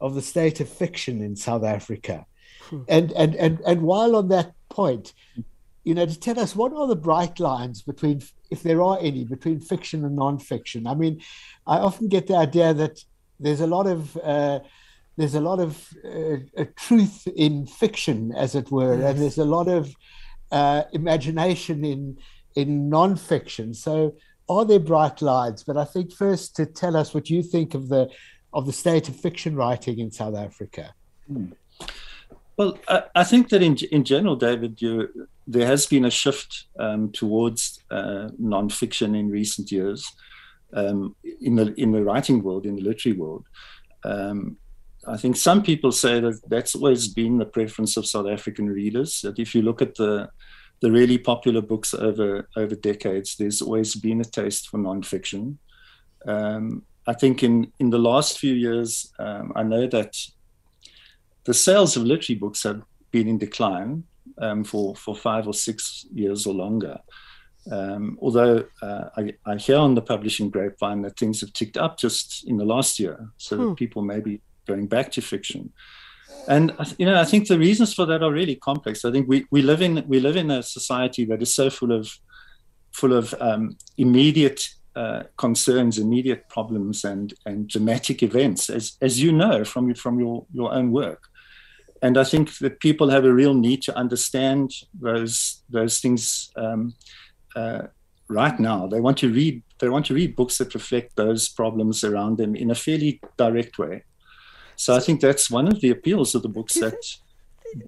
of 0.00 0.14
the 0.14 0.22
state 0.22 0.60
of 0.60 0.68
fiction 0.68 1.22
in 1.22 1.36
South 1.36 1.64
Africa. 1.64 2.26
Hmm. 2.68 2.82
And, 2.88 3.12
and 3.12 3.34
and 3.36 3.60
and 3.66 3.82
while 3.82 4.16
on 4.16 4.28
that 4.28 4.52
point, 4.68 5.12
you 5.84 5.94
know, 5.94 6.06
to 6.06 6.18
tell 6.18 6.38
us 6.38 6.56
what 6.56 6.72
are 6.72 6.86
the 6.86 6.96
bright 6.96 7.40
lines 7.40 7.82
between, 7.82 8.22
if 8.50 8.62
there 8.62 8.82
are 8.82 8.98
any, 9.00 9.24
between 9.24 9.60
fiction 9.60 10.04
and 10.04 10.16
non-fiction. 10.16 10.86
I 10.86 10.94
mean, 10.94 11.20
I 11.66 11.78
often 11.78 12.08
get 12.08 12.26
the 12.26 12.36
idea 12.36 12.74
that 12.74 13.04
there's 13.38 13.60
a 13.60 13.66
lot 13.66 13.86
of 13.86 14.16
uh, 14.18 14.60
there's 15.16 15.34
a 15.34 15.40
lot 15.40 15.60
of 15.60 15.88
uh, 16.04 16.64
truth 16.76 17.26
in 17.36 17.66
fiction, 17.66 18.32
as 18.36 18.54
it 18.54 18.70
were, 18.70 18.96
yes. 18.96 19.10
and 19.10 19.18
there's 19.20 19.38
a 19.38 19.44
lot 19.44 19.68
of 19.68 19.94
uh, 20.50 20.84
imagination 20.92 21.84
in 21.84 22.18
in 22.54 22.88
non-fiction. 22.88 23.74
So, 23.74 24.14
are 24.48 24.64
there 24.64 24.80
bright 24.80 25.22
lines? 25.22 25.62
But 25.62 25.76
I 25.76 25.84
think 25.84 26.12
first 26.12 26.56
to 26.56 26.66
tell 26.66 26.96
us 26.96 27.14
what 27.14 27.30
you 27.30 27.42
think 27.42 27.74
of 27.74 27.88
the 27.88 28.10
of 28.52 28.66
the 28.66 28.72
state 28.72 29.08
of 29.08 29.16
fiction 29.16 29.54
writing 29.54 29.98
in 29.98 30.10
South 30.10 30.36
Africa. 30.36 30.94
Hmm. 31.26 31.52
Well, 32.56 32.76
I, 32.88 33.04
I, 33.14 33.24
think 33.24 33.48
that 33.50 33.62
in 33.62 33.76
in 33.90 34.04
general, 34.04 34.36
David, 34.36 34.82
you, 34.82 35.28
there 35.50 35.66
has 35.66 35.86
been 35.86 36.04
a 36.04 36.10
shift 36.10 36.66
um, 36.78 37.10
towards 37.10 37.80
uh, 37.90 38.28
nonfiction 38.40 39.18
in 39.18 39.28
recent 39.28 39.72
years 39.72 40.06
um, 40.74 41.16
in 41.40 41.56
the 41.56 41.74
in 41.74 41.90
the 41.90 42.04
writing 42.04 42.42
world, 42.42 42.66
in 42.66 42.76
the 42.76 42.82
literary 42.82 43.18
world. 43.18 43.44
Um, 44.04 44.56
I 45.08 45.16
think 45.16 45.36
some 45.36 45.62
people 45.62 45.92
say 45.92 46.20
that 46.20 46.40
that's 46.48 46.74
always 46.76 47.08
been 47.08 47.38
the 47.38 47.46
preference 47.46 47.96
of 47.96 48.06
South 48.06 48.28
African 48.28 48.68
readers. 48.68 49.22
That 49.22 49.38
if 49.38 49.54
you 49.54 49.62
look 49.62 49.82
at 49.82 49.96
the 49.96 50.28
the 50.80 50.92
really 50.92 51.18
popular 51.18 51.62
books 51.62 51.94
over 51.94 52.48
over 52.56 52.76
decades, 52.76 53.36
there's 53.36 53.60
always 53.60 53.96
been 53.96 54.20
a 54.20 54.24
taste 54.24 54.68
for 54.68 54.78
nonfiction. 54.78 55.56
Um, 56.26 56.84
I 57.08 57.14
think 57.14 57.42
in 57.42 57.72
in 57.80 57.90
the 57.90 57.98
last 57.98 58.38
few 58.38 58.54
years, 58.54 59.12
um, 59.18 59.52
I 59.56 59.64
know 59.64 59.88
that 59.88 60.14
the 61.44 61.54
sales 61.54 61.96
of 61.96 62.04
literary 62.04 62.38
books 62.38 62.62
have 62.62 62.82
been 63.10 63.26
in 63.26 63.38
decline 63.38 64.04
um, 64.40 64.64
for 64.64 64.96
for 64.96 65.14
five 65.14 65.46
or 65.46 65.54
six 65.54 66.06
years 66.12 66.46
or 66.46 66.54
longer. 66.54 66.98
Um, 67.70 68.18
although 68.22 68.64
uh, 68.80 69.10
I, 69.16 69.34
I, 69.44 69.56
hear 69.56 69.76
on 69.76 69.94
the 69.94 70.00
publishing 70.00 70.48
grapevine 70.48 71.02
that 71.02 71.18
things 71.18 71.42
have 71.42 71.52
ticked 71.52 71.76
up 71.76 71.98
just 71.98 72.48
in 72.48 72.56
the 72.56 72.64
last 72.64 72.98
year, 72.98 73.28
so 73.36 73.56
hmm. 73.56 73.68
that 73.68 73.76
people 73.76 74.00
may 74.00 74.20
be 74.20 74.40
going 74.66 74.86
back 74.86 75.12
to 75.12 75.20
fiction. 75.20 75.72
And 76.48 76.72
you 76.98 77.04
know, 77.04 77.20
I 77.20 77.26
think 77.26 77.48
the 77.48 77.58
reasons 77.58 77.92
for 77.92 78.06
that 78.06 78.22
are 78.22 78.32
really 78.32 78.56
complex. 78.56 79.04
I 79.04 79.12
think 79.12 79.28
we, 79.28 79.46
we 79.50 79.60
live 79.60 79.82
in 79.82 80.04
we 80.08 80.20
live 80.20 80.36
in 80.36 80.50
a 80.50 80.62
society 80.62 81.26
that 81.26 81.42
is 81.42 81.54
so 81.54 81.68
full 81.68 81.92
of 81.92 82.10
full 82.92 83.12
of 83.12 83.34
um, 83.40 83.76
immediate 83.98 84.66
uh, 84.96 85.24
concerns, 85.36 85.98
immediate 85.98 86.48
problems, 86.48 87.04
and 87.04 87.34
and 87.44 87.68
dramatic 87.68 88.22
events, 88.22 88.70
as 88.70 88.96
as 89.02 89.22
you 89.22 89.32
know 89.32 89.64
from 89.64 89.94
from 89.94 90.18
your 90.18 90.46
your 90.50 90.72
own 90.72 90.92
work 90.92 91.29
and 92.02 92.16
I 92.16 92.24
think 92.24 92.58
that 92.58 92.80
people 92.80 93.10
have 93.10 93.24
a 93.24 93.32
real 93.32 93.54
need 93.54 93.82
to 93.82 93.96
understand 93.96 94.72
those 95.00 95.62
those 95.68 95.98
things 95.98 96.50
um, 96.56 96.94
uh, 97.54 97.82
right 98.28 98.58
now. 98.58 98.86
They 98.86 99.00
want 99.00 99.18
to 99.18 99.32
read 99.32 99.62
they 99.78 99.88
want 99.88 100.06
to 100.06 100.14
read 100.14 100.36
books 100.36 100.58
that 100.58 100.74
reflect 100.74 101.16
those 101.16 101.48
problems 101.48 102.04
around 102.04 102.38
them 102.38 102.54
in 102.54 102.70
a 102.70 102.74
fairly 102.74 103.20
direct 103.36 103.78
way. 103.78 104.04
So 104.76 104.94
I 104.94 105.00
think 105.00 105.20
that's 105.20 105.50
one 105.50 105.68
of 105.68 105.80
the 105.80 105.90
appeals 105.90 106.34
of 106.34 106.42
the 106.42 106.48
books 106.48 106.74
that 106.74 106.96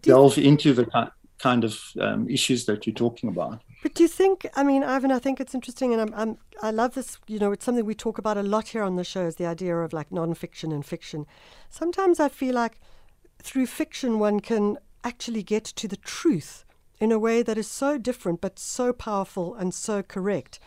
delve 0.03 0.38
into 0.38 0.75
the 0.75 1.11
kind 1.38 1.64
of 1.64 1.81
um, 2.01 2.29
issues 2.29 2.66
that 2.66 2.87
you're 2.87 2.94
talking 2.94 3.29
about. 3.31 3.62
But 3.83 3.94
do 3.94 4.03
you 4.03 4.09
think? 4.09 4.46
I 4.55 4.62
mean, 4.62 4.85
Ivan, 4.85 5.11
I 5.11 5.18
think 5.18 5.40
it's 5.40 5.55
interesting, 5.55 5.92
and 5.92 6.03
I'm, 6.03 6.14
I'm, 6.14 6.38
I 6.62 6.70
love 6.70 6.94
this. 6.94 7.18
You 7.27 7.38
know, 7.38 7.51
it's 7.51 7.64
something 7.64 7.85
we 7.85 7.94
talk 7.94 8.18
about 8.18 8.37
a 8.37 8.42
lot 8.42 8.68
here 8.68 8.83
on 8.83 8.96
the 8.96 9.05
show. 9.05 9.27
Is 9.27 9.37
the 9.37 9.46
idea 9.46 9.77
of 9.77 9.92
like 9.92 10.11
nonfiction 10.11 10.72
and 10.72 10.87
fiction. 10.87 11.27
Sometimes 11.68 12.20
I 12.20 12.29
feel 12.29 12.55
like 12.55 12.79
through 13.43 13.67
fiction, 13.67 14.19
one 14.19 14.41
can 14.41 14.79
actually 15.05 15.43
get 15.43 15.65
to 15.65 15.89
the 15.89 15.97
truth 15.97 16.65
in 17.01 17.11
a 17.11 17.19
way 17.19 17.43
that 17.43 17.59
is 17.59 17.69
so 17.69 17.99
different 17.99 18.41
but 18.41 18.59
so 18.59 18.93
powerful 18.93 19.55
and 19.55 19.75
so 19.75 20.03
correct. 20.03 20.61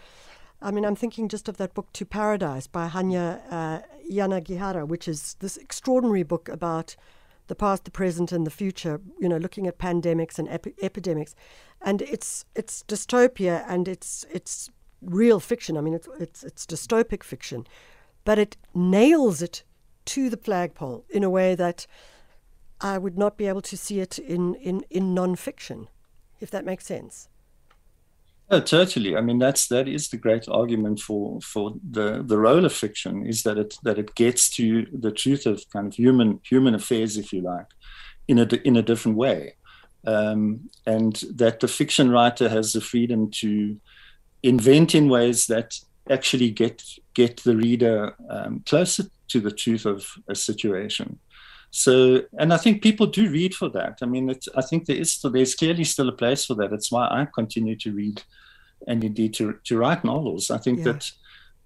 I 0.62 0.72
mean, 0.72 0.86
I'm 0.86 0.96
thinking 0.96 1.30
just 1.30 1.48
of 1.48 1.58
that 1.58 1.74
book 1.74 1.92
To 1.94 2.06
Paradise 2.06 2.68
by 2.68 2.90
Hanya 2.90 3.42
uh, 3.50 3.82
Yanagihara, 4.12 4.88
which 4.88 5.08
is 5.08 5.36
this 5.40 5.58
extraordinary 5.58 6.24
book 6.24 6.50
about 6.50 6.96
the 7.48 7.56
past, 7.56 7.86
the 7.86 7.92
present, 7.92 8.32
and 8.32 8.46
the 8.46 8.52
future. 8.52 9.00
You 9.20 9.30
know, 9.30 9.38
looking 9.38 9.68
at 9.68 9.78
pandemics 9.78 10.40
and 10.40 10.50
epi- 10.50 10.76
epidemics, 10.82 11.36
and 11.82 12.02
it's 12.02 12.46
it's 12.56 12.84
dystopia 12.88 13.64
and 13.68 13.88
it's 13.88 14.26
it's 14.32 14.70
real 15.02 15.40
fiction. 15.40 15.78
I 15.78 15.82
mean, 15.82 15.94
it's 15.94 16.08
it's 16.20 16.44
it's 16.44 16.66
dystopic 16.66 17.24
fiction, 17.24 17.68
but 18.24 18.40
it 18.40 18.58
nails 18.74 19.42
it 19.42 19.64
to 20.06 20.30
the 20.30 20.38
flagpole 20.38 21.06
in 21.10 21.24
a 21.24 21.30
way 21.30 21.56
that 21.56 21.86
I 22.82 22.98
would 22.98 23.18
not 23.18 23.38
be 23.38 23.48
able 23.48 23.62
to 23.64 23.78
see 23.78 24.00
it 24.00 24.20
in, 24.20 24.56
in, 24.56 24.82
in 24.90 25.16
nonfiction, 25.16 25.88
if 26.40 26.52
that 26.52 26.66
makes 26.66 26.86
sense. 26.86 27.30
Oh, 28.52 28.60
totally. 28.60 29.18
I 29.18 29.22
mean, 29.22 29.40
that's 29.40 29.68
that 29.70 29.88
is 29.88 30.10
the 30.10 30.18
great 30.18 30.48
argument 30.48 31.00
for 31.00 31.42
for 31.42 31.74
the 31.90 32.22
the 32.24 32.38
role 32.38 32.64
of 32.64 32.74
fiction 32.74 33.26
is 33.26 33.42
that 33.42 33.58
it 33.58 33.80
that 33.82 33.98
it 33.98 34.14
gets 34.14 34.50
to 34.52 34.86
the 34.94 35.12
truth 35.12 35.48
of 35.48 35.68
kind 35.72 35.88
of 35.88 35.96
human 35.96 36.40
human 36.48 36.76
affairs, 36.76 37.18
if 37.18 37.34
you 37.34 37.42
like, 37.42 37.66
in 38.28 38.38
a 38.38 38.48
in 38.64 38.78
a 38.78 38.84
different 38.84 39.18
way, 39.18 39.56
um, 40.06 40.70
and 40.86 41.24
that 41.34 41.60
the 41.60 41.68
fiction 41.68 42.12
writer 42.12 42.48
has 42.48 42.74
the 42.74 42.82
freedom 42.82 43.32
to 43.32 43.80
invent 44.44 44.94
in 44.94 45.10
ways 45.10 45.48
that 45.48 45.80
actually 46.12 46.52
get 46.52 46.84
get 47.16 47.38
the 47.38 47.56
reader 47.56 48.14
um, 48.30 48.62
closer 48.68 49.06
to 49.30 49.40
the 49.40 49.52
truth 49.52 49.88
of 49.88 50.08
a 50.28 50.36
situation. 50.36 51.18
So, 51.76 52.22
and 52.40 52.54
I 52.54 52.58
think 52.58 52.82
people 52.82 53.06
do 53.06 53.30
read 53.30 53.54
for 53.54 53.68
that. 53.72 54.00
I 54.02 54.06
mean, 54.06 54.34
I 54.56 54.62
think 54.62 54.86
there 54.86 54.96
is 54.96 55.12
still, 55.12 55.30
there's 55.30 55.56
clearly 55.56 55.84
still 55.84 56.08
a 56.08 56.14
place 56.14 56.46
for 56.46 56.56
that. 56.56 56.72
It's 56.72 56.90
why 56.90 57.06
I 57.06 57.28
continue 57.36 57.76
to 57.76 57.92
read 57.92 58.24
and 58.88 59.04
indeed 59.04 59.34
to, 59.34 59.60
to 59.66 59.78
write 59.78 60.06
novels. 60.06 60.50
I 60.50 60.58
think 60.58 60.78
yeah. 60.80 60.94
that 60.94 61.12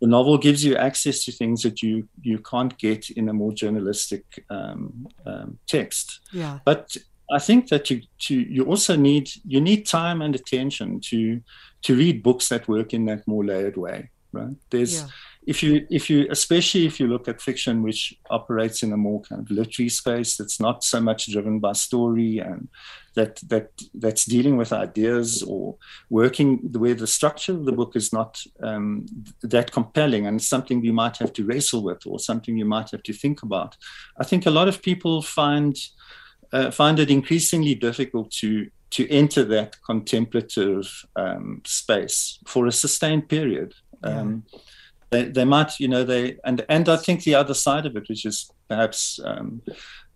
the 0.02 0.08
novel 0.08 0.39
gives 0.39 0.65
you 0.65 0.76
access 0.78 1.24
to 1.26 1.32
things 1.32 1.62
that 1.62 1.84
you 1.84 2.08
you 2.24 2.39
can't 2.39 2.76
get 2.80 3.12
in 3.12 3.30
a 3.30 3.34
more 3.34 3.54
journalistic 3.54 4.24
um, 4.50 5.08
um, 5.28 5.60
text. 5.67 6.22
Yeah. 6.34 6.58
But 6.65 6.98
I 7.32 7.38
think 7.38 7.69
that 7.69 7.91
you 7.91 8.02
to, 8.26 8.34
you 8.34 8.63
also 8.63 8.95
need 8.95 9.30
you 9.45 9.62
need 9.62 9.86
time 9.86 10.24
and 10.24 10.34
attention 10.34 11.02
to 11.02 11.39
to 11.84 11.95
read 11.95 12.24
books 12.24 12.50
that 12.50 12.67
work 12.67 12.95
in 12.95 13.06
that 13.06 13.28
more 13.28 13.45
layered 13.45 13.78
way. 13.78 14.10
Right? 14.32 14.56
There's 14.72 15.02
yeah 15.02 15.08
if 15.47 15.63
you 15.63 15.88
if 15.89 16.10
you 16.10 16.28
especially 16.30 16.86
if 16.86 16.99
you 16.99 17.08
look 17.08 17.28
at 17.28 17.41
fiction 17.41 17.82
which 17.82 18.13
operates 18.30 18.84
in 18.84 18.91
a 18.91 18.97
more 18.97 19.22
kind 19.22 19.41
of 19.41 19.49
literary 19.49 19.89
space 19.89 20.36
that's 20.36 20.59
not 20.59 20.84
so 20.84 20.99
much 20.99 21.32
driven 21.32 21.59
by 21.59 21.72
story 21.72 22.39
and 22.39 22.68
that 23.16 23.38
that 23.47 23.70
that's 23.93 24.26
dealing 24.26 24.57
with 24.57 24.72
ideas 24.72 25.41
or 25.43 25.76
working 26.09 26.57
where 26.74 26.93
the 26.93 27.07
structure 27.07 27.53
of 27.53 27.66
the 27.66 27.72
book 27.72 27.95
is 27.95 28.11
not 28.13 28.41
um, 28.61 29.05
that 29.41 29.72
compelling 29.72 30.28
and 30.28 30.41
something 30.41 30.84
you 30.84 30.93
might 30.93 31.18
have 31.18 31.34
to 31.34 31.45
wrestle 31.45 31.84
with 31.84 32.05
or 32.05 32.20
something 32.20 32.57
you 32.57 32.66
might 32.66 32.91
have 32.91 33.03
to 33.03 33.13
think 33.13 33.41
about. 33.43 33.76
I 34.20 34.24
think 34.24 34.45
a 34.45 34.51
lot 34.51 34.68
of 34.68 34.82
people 34.82 35.22
find 35.22 35.76
uh, 36.51 36.72
find 36.72 36.99
it 36.99 37.11
increasingly 37.11 37.76
difficult 37.76 38.32
to 38.32 38.70
to 38.91 39.09
enter 39.11 39.43
that 39.43 39.76
contemplative 39.86 41.05
um, 41.16 41.61
space 41.66 42.39
for 42.47 42.66
a 42.66 42.72
sustained 42.72 43.30
period. 43.30 43.74
Um, 44.03 44.43
they, 45.12 45.26
they 45.26 45.45
might, 45.45 45.80
you 45.80 45.88
know, 45.88 46.03
they 46.03 46.38
and 46.43 46.66
and 46.70 46.88
I 46.88 46.97
think 46.97 47.24
the 47.24 47.36
other 47.36 47.53
side 47.53 47.86
of 47.86 47.95
it, 47.95 48.07
which 48.10 48.26
is 48.26 48.51
perhaps 48.68 49.20
um, 49.24 49.62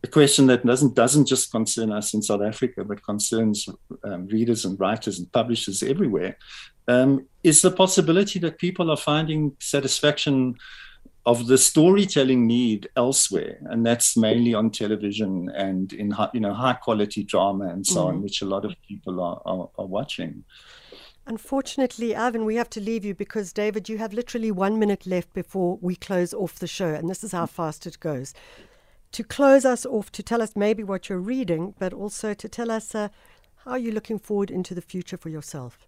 a 0.04 0.08
question 0.08 0.48
that 0.48 0.66
doesn't 0.66 0.96
doesn't 0.96 1.26
just 1.26 1.52
concern 1.52 1.91
us 1.91 2.14
in 2.14 2.22
South 2.22 2.41
Africa, 2.41 2.84
but 2.84 3.04
concerns 3.04 3.68
um, 4.04 4.28
readers 4.28 4.66
and 4.66 4.80
writers 4.80 5.18
and 5.18 5.32
publishers 5.32 5.82
everywhere, 5.82 6.38
um, 6.88 7.26
is 7.44 7.62
the 7.62 7.72
possibility 7.72 8.39
that 8.39 8.60
people 8.60 8.91
are 8.91 8.98
finding 8.98 9.56
satisfaction 9.60 10.56
of 11.26 11.48
the 11.48 11.58
storytelling 11.58 12.46
need 12.46 12.89
elsewhere, 12.98 13.58
and 13.72 13.86
that's 13.86 14.18
mainly 14.18 14.54
on 14.54 14.70
television 14.70 15.50
and 15.56 15.94
in 15.94 16.14
you 16.34 16.39
know 16.39 16.54
high 16.54 16.74
quality 16.74 17.24
drama 17.24 17.70
and 17.70 17.88
so 17.88 18.06
mm. 18.06 18.08
on, 18.10 18.22
which 18.22 18.41
a 18.41 18.46
lot 18.46 18.66
of 18.66 18.76
people 18.88 19.22
are, 19.22 19.41
are, 19.46 19.70
are 19.78 19.86
watching. 19.88 20.44
Unfortunately, 21.26 22.15
Ivan, 22.15 22.43
we 22.43 22.55
have 22.55 22.69
to 22.71 22.82
leave 22.82 23.05
you 23.05 23.15
because, 23.15 23.53
David, 23.53 23.88
you 23.88 23.97
have 23.97 24.13
literally 24.13 24.51
one 24.51 24.78
minute 24.78 25.05
left 25.05 25.34
before 25.34 25.78
we 25.82 25.95
close 25.95 26.34
off 26.34 26.59
the 26.59 26.67
show, 26.67 26.93
and 26.93 27.09
this 27.09 27.24
is 27.24 27.32
how 27.32 27.45
fast 27.45 27.88
it 27.88 27.99
goes. 27.99 28.34
To 29.13 29.24
close 29.24 29.63
us 29.63 29.86
off, 29.86 30.11
to 30.13 30.24
tell 30.24 30.41
us 30.41 30.55
maybe 30.55 30.84
what 30.84 31.07
you're 31.07 31.19
reading, 31.19 31.76
but 31.80 31.93
also 31.93 32.34
to 32.34 32.49
tell 32.49 32.69
us 32.69 32.93
uh, 32.93 33.07
how 33.63 33.76
you're 33.76 33.93
looking 33.93 34.19
forward 34.19 34.51
into 34.51 34.76
the 34.76 34.82
future 34.82 35.17
for 35.17 35.30
yourself. 35.30 35.88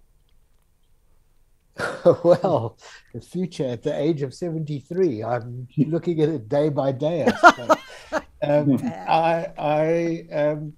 well, 2.24 2.78
the 3.14 3.20
future 3.20 3.66
at 3.66 3.84
the 3.84 3.94
age 3.94 4.22
of 4.22 4.34
73, 4.34 5.22
I'm 5.22 5.68
looking 5.78 6.22
at 6.22 6.30
it 6.30 6.48
day 6.48 6.70
by 6.70 6.94
day. 6.94 7.28
I 7.28 7.78
um, 8.42 8.80
I, 9.10 9.48
I 9.58 10.28
um, 10.34 10.74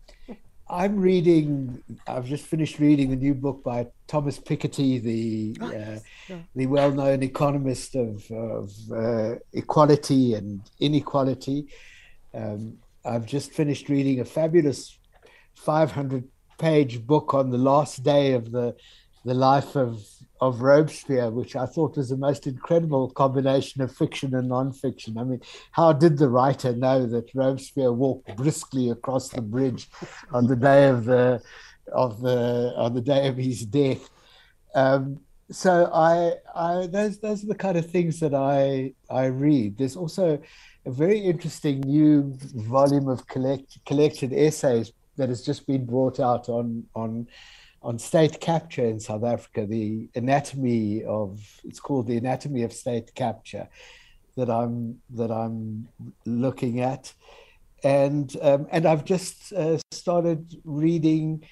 I'm 0.69 0.97
reading. 0.97 1.81
I've 2.07 2.25
just 2.25 2.45
finished 2.45 2.79
reading 2.79 3.13
a 3.13 3.15
new 3.15 3.33
book 3.33 3.63
by 3.63 3.87
Thomas 4.07 4.37
Piketty, 4.37 5.01
the 5.01 5.57
oh, 5.61 5.67
uh, 5.67 5.99
yeah. 6.27 6.37
the 6.55 6.67
well-known 6.67 7.23
economist 7.23 7.95
of, 7.95 8.29
of 8.31 8.71
uh, 8.91 9.35
equality 9.53 10.33
and 10.33 10.61
inequality. 10.79 11.67
Um, 12.33 12.77
I've 13.05 13.25
just 13.25 13.51
finished 13.51 13.87
reading 13.87 14.19
a 14.19 14.25
fabulous 14.25 14.97
500-page 15.65 17.05
book 17.07 17.33
on 17.33 17.49
the 17.49 17.57
last 17.57 18.03
day 18.03 18.33
of 18.33 18.51
the 18.51 18.75
the 19.25 19.33
life 19.33 19.75
of 19.75 20.01
of 20.39 20.61
Robespierre, 20.61 21.31
which 21.31 21.55
I 21.55 21.65
thought 21.65 21.97
was 21.97 22.09
the 22.09 22.17
most 22.17 22.47
incredible 22.47 23.09
combination 23.11 23.81
of 23.81 23.95
fiction 23.95 24.35
and 24.35 24.49
non-fiction. 24.49 25.17
I 25.17 25.23
mean, 25.23 25.41
how 25.71 25.93
did 25.93 26.17
the 26.17 26.29
writer 26.29 26.75
know 26.75 27.05
that 27.07 27.33
Robespierre 27.33 27.93
walked 27.93 28.35
briskly 28.35 28.89
across 28.89 29.29
the 29.29 29.41
bridge 29.41 29.89
on 30.31 30.47
the 30.47 30.55
day 30.55 30.87
of 30.89 31.05
the 31.05 31.41
of 31.93 32.21
the 32.21 32.73
on 32.75 32.93
the 32.93 33.01
day 33.01 33.27
of 33.27 33.37
his 33.37 33.65
death? 33.65 34.09
Um, 34.75 35.21
so 35.49 35.89
I, 35.93 36.33
I 36.55 36.87
those 36.87 37.19
those 37.19 37.43
are 37.43 37.47
the 37.47 37.55
kind 37.55 37.77
of 37.77 37.89
things 37.89 38.19
that 38.19 38.33
I 38.33 38.93
I 39.09 39.25
read. 39.25 39.77
There's 39.77 39.95
also 39.95 40.41
a 40.85 40.91
very 40.91 41.19
interesting 41.19 41.81
new 41.81 42.37
volume 42.53 43.07
of 43.07 43.27
collect, 43.27 43.83
collected 43.85 44.33
essays 44.33 44.91
that 45.15 45.29
has 45.29 45.43
just 45.43 45.65
been 45.65 45.85
brought 45.85 46.19
out 46.19 46.49
on 46.49 46.85
on 46.95 47.27
on 47.87 47.97
state 47.97 48.41
capture 48.41 48.85
in 48.85 48.99
South 48.99 49.23
Africa, 49.23 49.65
the 49.65 50.09
anatomy 50.13 51.05
of 51.05 51.39
it's 51.63 51.79
called 51.79 52.05
the 52.07 52.17
anatomy 52.17 52.63
of 52.63 52.73
state 52.73 53.15
capture 53.15 53.69
that 54.35 54.49
I'm 54.49 54.99
that 55.11 55.31
I'm 55.31 55.87
looking 56.25 56.81
at, 56.81 57.13
and 57.85 58.35
um, 58.41 58.67
and 58.71 58.85
I've 58.85 59.05
just 59.05 59.53
uh, 59.53 59.77
started 59.91 60.59
reading 60.65 61.45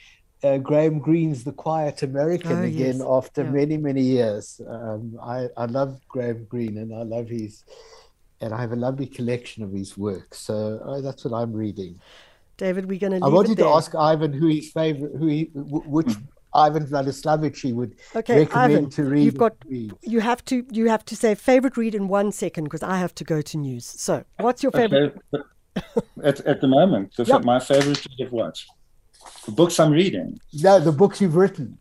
uh, 0.43 0.57
Graham 0.57 0.99
Greene's 0.99 1.45
The 1.45 1.53
Quiet 1.53 2.03
American 2.03 2.59
oh, 2.59 2.63
again 2.63 2.97
yes. 2.97 3.07
after 3.07 3.43
yeah. 3.43 3.51
many 3.51 3.77
many 3.77 4.01
years. 4.01 4.59
Um, 4.67 5.17
I 5.23 5.47
I 5.55 5.67
love 5.67 6.01
Graham 6.09 6.43
Greene 6.49 6.77
and 6.79 6.93
I 6.93 7.03
love 7.03 7.29
his 7.29 7.63
and 8.41 8.53
I 8.53 8.59
have 8.59 8.73
a 8.73 8.75
lovely 8.87 9.07
collection 9.07 9.63
of 9.63 9.71
his 9.71 9.97
work. 9.97 10.35
So 10.35 10.81
uh, 10.85 10.99
that's 10.99 11.23
what 11.23 11.33
I'm 11.33 11.53
reading. 11.53 12.01
David, 12.57 12.87
we're 12.87 12.99
going 12.99 13.19
to. 13.19 13.25
I 13.25 13.29
wanted 13.29 13.57
to 13.57 13.67
ask 13.67 13.93
Ivan 13.95 14.33
who 14.33 14.47
his 14.47 14.71
favorite, 14.71 15.11
who 15.17 15.27
he, 15.27 15.49
which 15.53 16.07
mm. 16.07 16.23
Ivan 16.53 16.87
Vladislavic 16.87 17.59
he 17.59 17.73
would 17.73 17.95
okay, 18.15 18.39
recommend 18.39 18.73
Ivan, 18.73 18.89
to 18.91 19.03
read. 19.03 19.23
You've 19.23 19.37
got, 19.37 19.55
you 19.67 20.19
have 20.21 20.43
to, 20.45 20.65
you 20.71 20.87
have 20.87 21.03
to 21.05 21.15
say 21.15 21.35
favorite 21.35 21.77
read 21.77 21.95
in 21.95 22.07
one 22.07 22.31
second 22.31 22.65
because 22.65 22.83
I 22.83 22.97
have 22.97 23.13
to 23.15 23.23
go 23.23 23.41
to 23.41 23.57
news. 23.57 23.85
So, 23.85 24.23
what's 24.39 24.63
your 24.63 24.71
favorite? 24.71 25.17
Okay. 25.33 25.43
at, 26.23 26.39
at 26.41 26.61
the 26.61 26.67
moment, 26.67 27.15
the, 27.17 27.25
yep. 27.25 27.43
my 27.43 27.59
favorite 27.59 28.05
read 28.05 28.27
of 28.27 28.31
what? 28.31 28.63
The 29.45 29.51
books 29.51 29.79
I'm 29.79 29.91
reading. 29.91 30.39
No, 30.53 30.79
the 30.79 30.91
books 30.91 31.19
you've 31.19 31.35
written. 31.35 31.77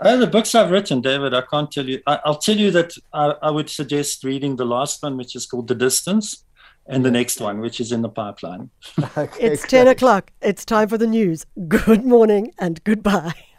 Oh, 0.00 0.16
the 0.16 0.26
books 0.26 0.54
I've 0.54 0.70
written, 0.70 1.00
David. 1.00 1.34
I 1.34 1.42
can't 1.42 1.70
tell 1.70 1.88
you. 1.88 2.00
I, 2.06 2.18
will 2.26 2.36
tell 2.36 2.56
you 2.56 2.70
that 2.72 2.92
I, 3.12 3.34
I 3.42 3.50
would 3.50 3.70
suggest 3.70 4.24
reading 4.24 4.56
the 4.56 4.64
last 4.64 5.02
one, 5.02 5.16
which 5.16 5.36
is 5.36 5.46
called 5.46 5.68
The 5.68 5.74
Distance 5.74 6.44
and 6.86 7.04
the 7.04 7.10
next 7.10 7.40
one, 7.40 7.60
which 7.60 7.80
is 7.80 7.92
in 7.92 8.02
the 8.02 8.08
pipeline. 8.08 8.70
okay, 9.16 9.42
it's 9.42 9.66
10 9.66 9.88
o'clock. 9.88 10.30
It's 10.40 10.64
time 10.64 10.88
for 10.88 10.98
the 10.98 11.06
news. 11.06 11.46
Good 11.68 12.04
morning 12.04 12.52
and 12.58 12.82
goodbye. 12.84 13.34